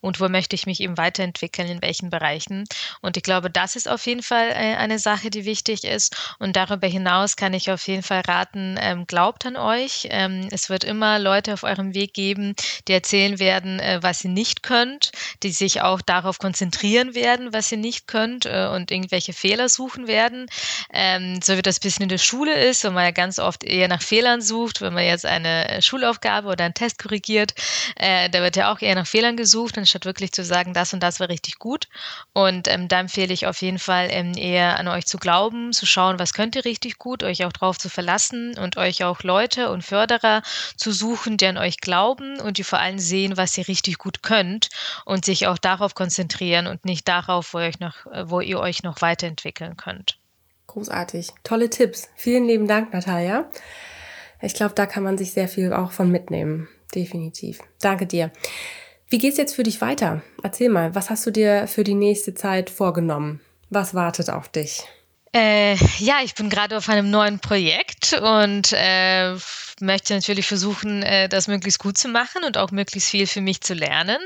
und 0.00 0.20
wo 0.20 0.28
möchte 0.28 0.54
ich 0.54 0.66
mich 0.66 0.80
eben 0.80 0.98
weiterentwickeln, 0.98 1.68
in 1.68 1.82
welchen 1.82 2.10
Bereichen. 2.10 2.64
Und 3.00 3.16
ich 3.16 3.22
glaube, 3.22 3.50
das 3.50 3.76
ist 3.76 3.88
auf 3.88 4.06
jeden 4.06 4.22
Fall 4.22 4.50
äh, 4.50 4.76
eine 4.76 4.98
Sache, 4.98 5.30
die 5.30 5.44
wichtig 5.44 5.84
ist. 5.84 6.16
Und 6.38 6.56
darüber 6.56 6.86
hinaus 6.86 7.36
kann 7.36 7.54
ich 7.54 7.70
auf 7.70 7.86
jeden 7.86 8.02
Fall 8.02 8.22
raten, 8.26 8.76
ähm, 8.80 9.06
glaubt 9.06 9.46
an 9.46 9.56
euch. 9.56 10.08
Ähm, 10.10 10.48
es 10.50 10.68
wird 10.70 10.84
immer 10.84 11.18
Leute 11.18 11.54
auf 11.54 11.62
eurem 11.62 11.94
Weg 11.94 12.14
geben, 12.14 12.54
die 12.88 12.92
erzählen 12.92 13.38
werden, 13.38 13.80
äh, 13.80 13.98
was 14.02 14.24
ihr 14.24 14.30
nicht 14.30 14.62
könnt, 14.62 15.12
die 15.42 15.50
sich 15.50 15.82
auch 15.82 16.00
darauf 16.00 16.38
konzentrieren 16.38 17.14
werden, 17.14 17.52
was 17.52 17.70
ihr 17.72 17.78
nicht 17.78 18.06
könnt 18.06 18.46
äh, 18.46 18.68
und 18.72 18.90
irgendwelche 18.90 19.32
Fehler 19.32 19.68
suchen 19.68 20.06
werden. 20.06 20.46
Ähm, 20.92 21.40
so 21.42 21.56
wie 21.56 21.62
das 21.62 21.78
ein 21.78 21.82
bisschen 21.82 22.04
in 22.04 22.08
der 22.08 22.18
Schule 22.18 22.54
ist, 22.54 22.84
wo 22.84 22.90
man 22.90 23.04
ja 23.04 23.10
ganz 23.10 23.38
oft 23.38 23.64
eher 23.64 23.88
nach 23.88 24.02
Fehlern 24.02 24.40
sucht, 24.40 24.80
wenn 24.80 24.94
man 24.94 25.04
jetzt 25.04 25.26
eine 25.26 25.80
Schulaufgabe 25.82 26.48
oder 26.48 26.64
einen 26.64 26.74
Test 26.74 26.98
korrigiert 26.98 27.41
passiert. 27.42 27.54
Äh, 27.96 28.30
da 28.30 28.42
wird 28.42 28.56
ja 28.56 28.72
auch 28.72 28.80
eher 28.80 28.94
nach 28.94 29.06
Fehlern 29.06 29.36
gesucht, 29.36 29.78
anstatt 29.78 30.04
wirklich 30.04 30.32
zu 30.32 30.44
sagen, 30.44 30.74
das 30.74 30.92
und 30.92 31.02
das 31.02 31.20
war 31.20 31.28
richtig 31.28 31.58
gut. 31.58 31.88
Und 32.32 32.68
ähm, 32.68 32.88
da 32.88 33.00
empfehle 33.00 33.32
ich 33.32 33.46
auf 33.46 33.60
jeden 33.62 33.78
Fall 33.78 34.08
ähm, 34.10 34.32
eher 34.36 34.78
an 34.78 34.88
euch 34.88 35.06
zu 35.06 35.18
glauben, 35.18 35.72
zu 35.72 35.86
schauen, 35.86 36.18
was 36.18 36.32
könnt 36.32 36.56
ihr 36.56 36.64
richtig 36.64 36.98
gut, 36.98 37.22
euch 37.22 37.44
auch 37.44 37.52
darauf 37.52 37.78
zu 37.78 37.88
verlassen 37.88 38.58
und 38.58 38.76
euch 38.76 39.04
auch 39.04 39.22
Leute 39.22 39.70
und 39.70 39.82
Förderer 39.82 40.42
zu 40.76 40.92
suchen, 40.92 41.36
die 41.36 41.46
an 41.46 41.58
euch 41.58 41.78
glauben 41.78 42.40
und 42.40 42.58
die 42.58 42.64
vor 42.64 42.78
allem 42.78 42.98
sehen, 42.98 43.36
was 43.36 43.56
ihr 43.58 43.68
richtig 43.68 43.98
gut 43.98 44.22
könnt 44.22 44.68
und 45.04 45.24
sich 45.24 45.46
auch 45.46 45.58
darauf 45.58 45.94
konzentrieren 45.94 46.66
und 46.66 46.84
nicht 46.84 47.08
darauf, 47.08 47.54
wo 47.54 47.58
ihr, 47.58 47.66
euch 47.66 47.80
noch, 47.80 48.06
wo 48.24 48.40
ihr 48.40 48.58
euch 48.58 48.82
noch 48.82 49.00
weiterentwickeln 49.00 49.76
könnt. 49.76 50.18
Großartig. 50.68 51.28
Tolle 51.44 51.68
Tipps. 51.68 52.08
Vielen 52.14 52.46
lieben 52.46 52.66
Dank, 52.66 52.94
Natalia. 52.94 53.50
Ich 54.40 54.54
glaube, 54.54 54.74
da 54.74 54.86
kann 54.86 55.02
man 55.02 55.18
sich 55.18 55.32
sehr 55.32 55.48
viel 55.48 55.72
auch 55.72 55.92
von 55.92 56.10
mitnehmen 56.10 56.68
definitiv. 56.94 57.60
Danke 57.80 58.06
dir. 58.06 58.30
Wie 59.08 59.18
geht's 59.18 59.36
jetzt 59.36 59.54
für 59.54 59.62
dich 59.62 59.80
weiter? 59.80 60.22
Erzähl 60.42 60.70
mal, 60.70 60.94
was 60.94 61.10
hast 61.10 61.26
du 61.26 61.30
dir 61.30 61.66
für 61.66 61.84
die 61.84 61.94
nächste 61.94 62.34
Zeit 62.34 62.70
vorgenommen? 62.70 63.40
Was 63.68 63.94
wartet 63.94 64.30
auf 64.30 64.48
dich? 64.48 64.84
Äh, 65.34 65.76
ja, 65.98 66.16
ich 66.22 66.34
bin 66.34 66.50
gerade 66.50 66.76
auf 66.76 66.88
einem 66.88 67.10
neuen 67.10 67.38
Projekt 67.38 68.12
und 68.14 68.72
äh, 68.72 69.34
möchte 69.82 70.14
natürlich 70.14 70.46
versuchen, 70.46 71.02
äh, 71.02 71.28
das 71.28 71.48
möglichst 71.48 71.78
gut 71.78 71.98
zu 71.98 72.08
machen 72.08 72.44
und 72.44 72.56
auch 72.56 72.70
möglichst 72.70 73.10
viel 73.10 73.26
für 73.26 73.40
mich 73.40 73.60
zu 73.60 73.74
lernen. 73.74 74.18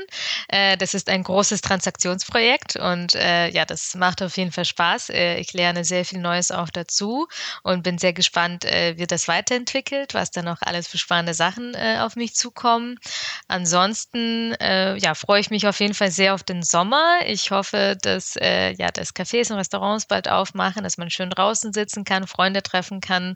Äh, 0.47 0.77
das 0.77 0.93
ist 0.93 1.09
ein 1.09 1.23
großes 1.23 1.61
Transaktionsprojekt 1.61 2.77
und 2.77 3.15
äh, 3.15 3.49
ja, 3.49 3.65
das 3.65 3.95
macht 3.95 4.21
auf 4.21 4.37
jeden 4.37 4.51
Fall 4.51 4.65
Spaß. 4.65 5.09
ich 5.09 5.53
lerne 5.53 5.83
sehr 5.83 6.05
viel 6.05 6.19
Neues 6.19 6.51
auch 6.51 6.69
dazu 6.69 7.27
und 7.63 7.83
bin 7.83 7.97
sehr 7.97 8.13
gespannt, 8.13 8.63
wie 8.63 9.07
das 9.07 9.27
weiterentwickelt, 9.27 10.13
was 10.13 10.31
da 10.31 10.41
noch 10.41 10.61
alles 10.61 10.87
für 10.87 10.97
spannende 10.97 11.33
Sachen 11.33 11.75
auf 11.75 12.15
mich 12.15 12.35
zukommen. 12.35 12.99
Ansonsten 13.47 14.53
ja, 14.59 15.15
freue 15.15 15.39
ich 15.39 15.49
mich 15.49 15.67
auf 15.67 15.79
jeden 15.79 15.93
Fall 15.93 16.11
sehr 16.11 16.33
auf 16.33 16.43
den 16.43 16.61
Sommer. 16.61 17.19
Ich 17.25 17.51
hoffe, 17.51 17.97
dass 18.01 18.35
ja, 18.35 18.91
das 18.91 19.15
Cafés 19.15 19.51
und 19.51 19.57
Restaurants 19.57 20.05
bald 20.05 20.29
aufmachen, 20.29 20.83
dass 20.83 20.97
man 20.97 21.09
schön 21.09 21.29
draußen 21.29 21.73
sitzen 21.73 22.03
kann, 22.03 22.27
Freunde 22.27 22.61
treffen 22.61 23.01
kann 23.01 23.35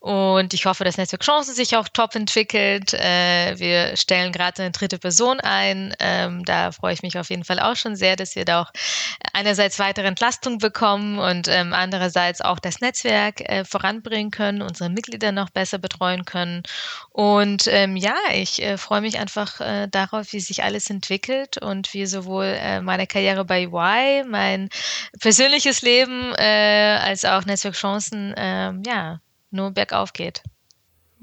und 0.00 0.54
ich 0.54 0.66
hoffe, 0.66 0.84
dass 0.84 0.96
Netzwerk 0.96 1.22
Chancen 1.22 1.51
sich 1.52 1.76
auch 1.76 1.88
top 1.88 2.14
entwickelt. 2.14 2.94
Äh, 2.94 3.58
wir 3.58 3.96
stellen 3.96 4.32
gerade 4.32 4.62
eine 4.62 4.70
dritte 4.70 4.98
Person 4.98 5.40
ein. 5.40 5.94
Ähm, 6.00 6.44
da 6.44 6.72
freue 6.72 6.94
ich 6.94 7.02
mich 7.02 7.18
auf 7.18 7.30
jeden 7.30 7.44
Fall 7.44 7.60
auch 7.60 7.76
schon 7.76 7.96
sehr, 7.96 8.16
dass 8.16 8.36
wir 8.36 8.44
da 8.44 8.62
auch 8.62 8.72
einerseits 9.32 9.78
weitere 9.78 10.06
Entlastung 10.06 10.58
bekommen 10.58 11.18
und 11.18 11.48
ähm, 11.48 11.72
andererseits 11.72 12.40
auch 12.40 12.58
das 12.58 12.80
Netzwerk 12.80 13.40
äh, 13.40 13.64
voranbringen 13.64 14.30
können, 14.30 14.62
unsere 14.62 14.90
Mitglieder 14.90 15.32
noch 15.32 15.50
besser 15.50 15.78
betreuen 15.78 16.24
können. 16.24 16.62
Und 17.10 17.66
ähm, 17.68 17.96
ja, 17.96 18.16
ich 18.32 18.62
äh, 18.62 18.78
freue 18.78 19.00
mich 19.00 19.18
einfach 19.18 19.60
äh, 19.60 19.88
darauf, 19.88 20.32
wie 20.32 20.40
sich 20.40 20.62
alles 20.62 20.90
entwickelt 20.90 21.58
und 21.58 21.92
wie 21.94 22.06
sowohl 22.06 22.46
äh, 22.46 22.80
meine 22.80 23.06
Karriere 23.06 23.44
bei 23.44 23.68
UI, 23.68 24.24
mein 24.28 24.68
persönliches 25.20 25.82
Leben 25.82 26.34
äh, 26.36 26.98
als 27.02 27.24
auch 27.24 27.44
Netzwerkchancen 27.44 28.34
ähm, 28.36 28.82
ja, 28.86 29.20
nur 29.50 29.70
bergauf 29.70 30.12
geht. 30.12 30.42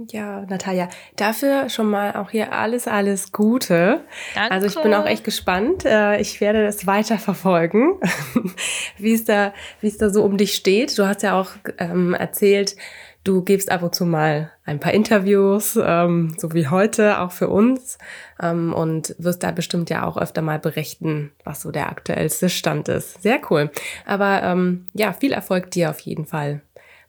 Ja, 0.07 0.45
Natalia, 0.47 0.88
dafür 1.17 1.67
schon 1.67 1.89
mal 1.89 2.15
auch 2.15 2.29
hier 2.29 2.53
alles, 2.53 2.88
alles 2.88 3.33
Gute. 3.33 4.01
Danke. 4.33 4.51
Also 4.51 4.67
ich 4.67 4.81
bin 4.81 4.93
auch 4.93 5.05
echt 5.05 5.25
gespannt. 5.25 5.83
Äh, 5.83 6.21
ich 6.21 6.39
werde 6.39 6.63
das 6.63 6.88
weiter 6.88 7.17
verfolgen, 7.17 7.99
wie 8.97 9.13
es 9.13 9.25
da, 9.25 9.53
wie 9.81 9.88
es 9.88 9.97
da 9.97 10.09
so 10.09 10.23
um 10.23 10.38
dich 10.38 10.55
steht. 10.55 10.97
Du 10.97 11.05
hast 11.05 11.21
ja 11.21 11.38
auch 11.39 11.51
ähm, 11.79 12.13
erzählt, 12.13 12.77
du 13.25 13.43
gibst 13.43 13.69
ab 13.71 13.83
und 13.83 13.93
zu 13.93 14.05
mal 14.05 14.51
ein 14.63 14.79
paar 14.79 14.93
Interviews, 14.93 15.77
ähm, 15.81 16.33
so 16.38 16.53
wie 16.53 16.69
heute, 16.69 17.19
auch 17.19 17.33
für 17.33 17.49
uns. 17.49 17.97
Ähm, 18.41 18.73
und 18.73 19.15
wirst 19.17 19.43
da 19.43 19.51
bestimmt 19.51 19.89
ja 19.89 20.05
auch 20.05 20.15
öfter 20.15 20.41
mal 20.41 20.59
berichten, 20.59 21.33
was 21.43 21.62
so 21.62 21.71
der 21.71 21.89
aktuellste 21.89 22.47
Stand 22.47 22.88
ist. 22.88 23.21
Sehr 23.21 23.41
cool. 23.49 23.69
Aber 24.05 24.43
ähm, 24.43 24.88
ja, 24.93 25.12
viel 25.12 25.33
Erfolg 25.33 25.71
dir 25.71 25.89
auf 25.89 25.99
jeden 25.99 26.25
Fall 26.25 26.62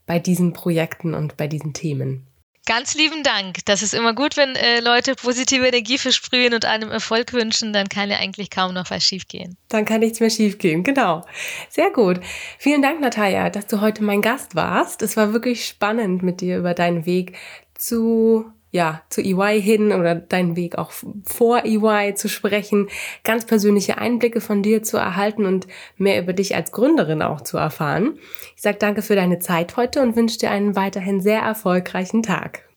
bei 0.07 0.18
diesen 0.18 0.53
Projekten 0.53 1.14
und 1.14 1.37
bei 1.37 1.46
diesen 1.46 1.72
Themen. 1.72 2.26
Ganz 2.66 2.94
lieben 2.94 3.23
Dank. 3.23 3.64
Das 3.64 3.83
ist 3.83 3.94
immer 3.94 4.14
gut, 4.14 4.37
wenn 4.37 4.55
äh, 4.55 4.81
Leute 4.81 5.14
positive 5.14 5.66
Energie 5.66 5.99
versprühen 5.99 6.55
und 6.55 6.64
einem 6.64 6.90
Erfolg 6.90 7.33
wünschen, 7.33 7.73
dann 7.73 7.88
kann 7.88 8.11
ja 8.11 8.18
eigentlich 8.18 8.51
kaum 8.51 8.75
noch 8.75 8.90
was 8.90 9.03
schiefgehen. 9.03 9.57
Dann 9.68 9.85
kann 9.85 10.01
nichts 10.01 10.20
mehr 10.20 10.31
schiefgehen, 10.31 10.83
genau. 10.85 11.25
Sehr 11.68 11.90
gut. 11.90 12.20
Vielen 12.59 12.83
Dank, 12.83 13.01
Natalia, 13.01 13.51
dass 13.51 13.66
du 13.66 13.81
heute 13.81 14.05
mein 14.05 14.23
Gast 14.23 14.55
warst. 14.55 15.03
Es 15.03 15.16
war 15.16 15.33
wirklich 15.33 15.66
spannend, 15.66 16.23
mit 16.23 16.40
dir 16.40 16.59
über 16.59 16.75
deinen 16.75 17.07
Weg 17.07 17.37
zu 17.75 18.53
ja, 18.70 19.02
zu 19.09 19.20
EY 19.20 19.61
hin 19.61 19.92
oder 19.92 20.14
deinen 20.14 20.56
Weg 20.56 20.78
auch 20.78 20.92
vor 21.24 21.64
EY 21.64 22.14
zu 22.14 22.28
sprechen, 22.28 22.88
ganz 23.24 23.44
persönliche 23.44 23.98
Einblicke 23.98 24.40
von 24.40 24.62
dir 24.62 24.83
zu 24.83 24.96
erhalten 24.96 25.44
und 25.44 25.66
mehr 25.96 26.20
über 26.20 26.33
dich 26.33 26.54
als 26.54 26.70
Gründerin 26.72 27.22
auch 27.22 27.40
zu 27.40 27.59
erfahren. 27.59 28.18
Ich 28.54 28.62
sage 28.62 28.78
danke 28.78 29.02
für 29.02 29.16
deine 29.16 29.40
Zeit 29.40 29.76
heute 29.76 30.02
und 30.02 30.16
wünsche 30.16 30.38
dir 30.38 30.50
einen 30.50 30.76
weiterhin 30.76 31.20
sehr 31.20 31.40
erfolgreichen 31.40 32.22
Tag. 32.22 32.68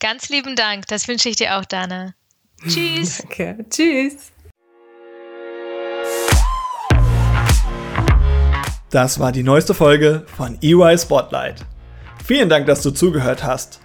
Ganz 0.00 0.28
lieben 0.28 0.56
Dank, 0.56 0.86
das 0.88 1.08
wünsche 1.08 1.28
ich 1.28 1.36
dir 1.36 1.58
auch, 1.58 1.64
Dana. 1.64 2.14
Tschüss. 2.66 3.18
danke. 3.28 3.64
Tschüss. 3.68 4.32
Das 8.90 9.18
war 9.18 9.32
die 9.32 9.42
neueste 9.42 9.72
Folge 9.72 10.26
von 10.36 10.58
EY 10.62 10.98
Spotlight. 10.98 11.64
Vielen 12.24 12.48
Dank, 12.48 12.66
dass 12.66 12.82
du 12.82 12.90
zugehört 12.90 13.42
hast. 13.42 13.81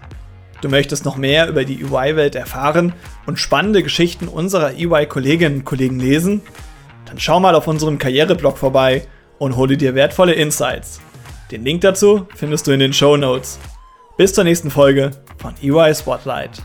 Du 0.62 0.70
möchtest 0.70 1.06
noch 1.06 1.18
mehr 1.18 1.48
über 1.48 1.66
die 1.66 1.82
EY-Welt 1.82 2.36
erfahren 2.36 2.94
und 3.26 3.40
spannende 3.40 3.84
Geschichten 3.84 4.28
unserer 4.28 4.74
EY-Kolleginnen 4.74 5.60
und 5.60 5.66
Kollegen 5.66 6.00
lesen? 6.00 6.42
Dann 7.06 7.20
schau 7.20 7.40
mal 7.40 7.56
auf 7.56 7.68
unserem 7.68 8.00
Karriereblog 8.00 8.58
vorbei 8.58 9.08
und 9.38 9.56
hole 9.56 9.78
dir 9.78 9.94
wertvolle 9.94 10.34
Insights. 10.34 11.00
Den 11.52 11.64
Link 11.64 11.82
dazu 11.82 12.28
findest 12.36 12.68
du 12.68 12.72
in 12.72 12.80
den 12.80 12.94
Show 12.94 13.18
Notes. 13.18 13.60
Bis 14.18 14.34
zur 14.34 14.44
nächsten 14.44 14.72
Folge 14.72 15.12
von 15.38 15.54
EY 15.62 15.94
Spotlight. 15.94 16.64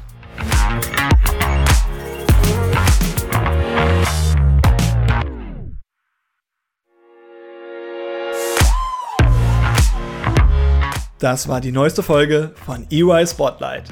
Das 11.23 11.47
war 11.47 11.61
die 11.61 11.71
neueste 11.71 12.03
Folge 12.03 12.51
von 12.67 12.85
EY 12.91 13.25
Spotlight. 13.29 13.85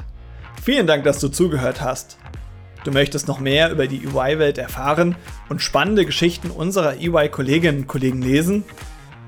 Vielen 0.61 0.85
Dank, 0.85 1.05
dass 1.05 1.21
du 1.21 1.29
zugehört 1.29 1.79
hast. 1.79 2.17
Du 2.83 2.91
möchtest 2.91 3.29
noch 3.29 3.39
mehr 3.39 3.71
über 3.71 3.87
die 3.87 4.03
EY-Welt 4.03 4.57
erfahren 4.57 5.15
und 5.47 5.61
spannende 5.61 6.05
Geschichten 6.05 6.51
unserer 6.51 6.97
EY-Kolleginnen 6.99 7.83
und 7.83 7.87
Kollegen 7.87 8.21
lesen? 8.21 8.65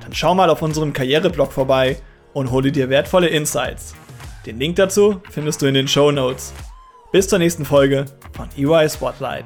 Dann 0.01 0.13
schau 0.13 0.35
mal 0.35 0.49
auf 0.49 0.61
unserem 0.61 0.91
Karriereblog 0.91 1.53
vorbei 1.53 1.95
und 2.33 2.51
hole 2.51 2.73
dir 2.73 2.89
wertvolle 2.89 3.27
Insights. 3.27 3.95
Den 4.45 4.59
Link 4.59 4.75
dazu 4.75 5.21
findest 5.29 5.61
du 5.61 5.67
in 5.67 5.73
den 5.75 5.87
Show 5.87 6.11
Notes. 6.11 6.51
Bis 7.13 7.29
zur 7.29 7.39
nächsten 7.39 7.63
Folge 7.63 8.03
von 8.33 8.49
EY 8.57 8.89
Spotlight. 8.89 9.45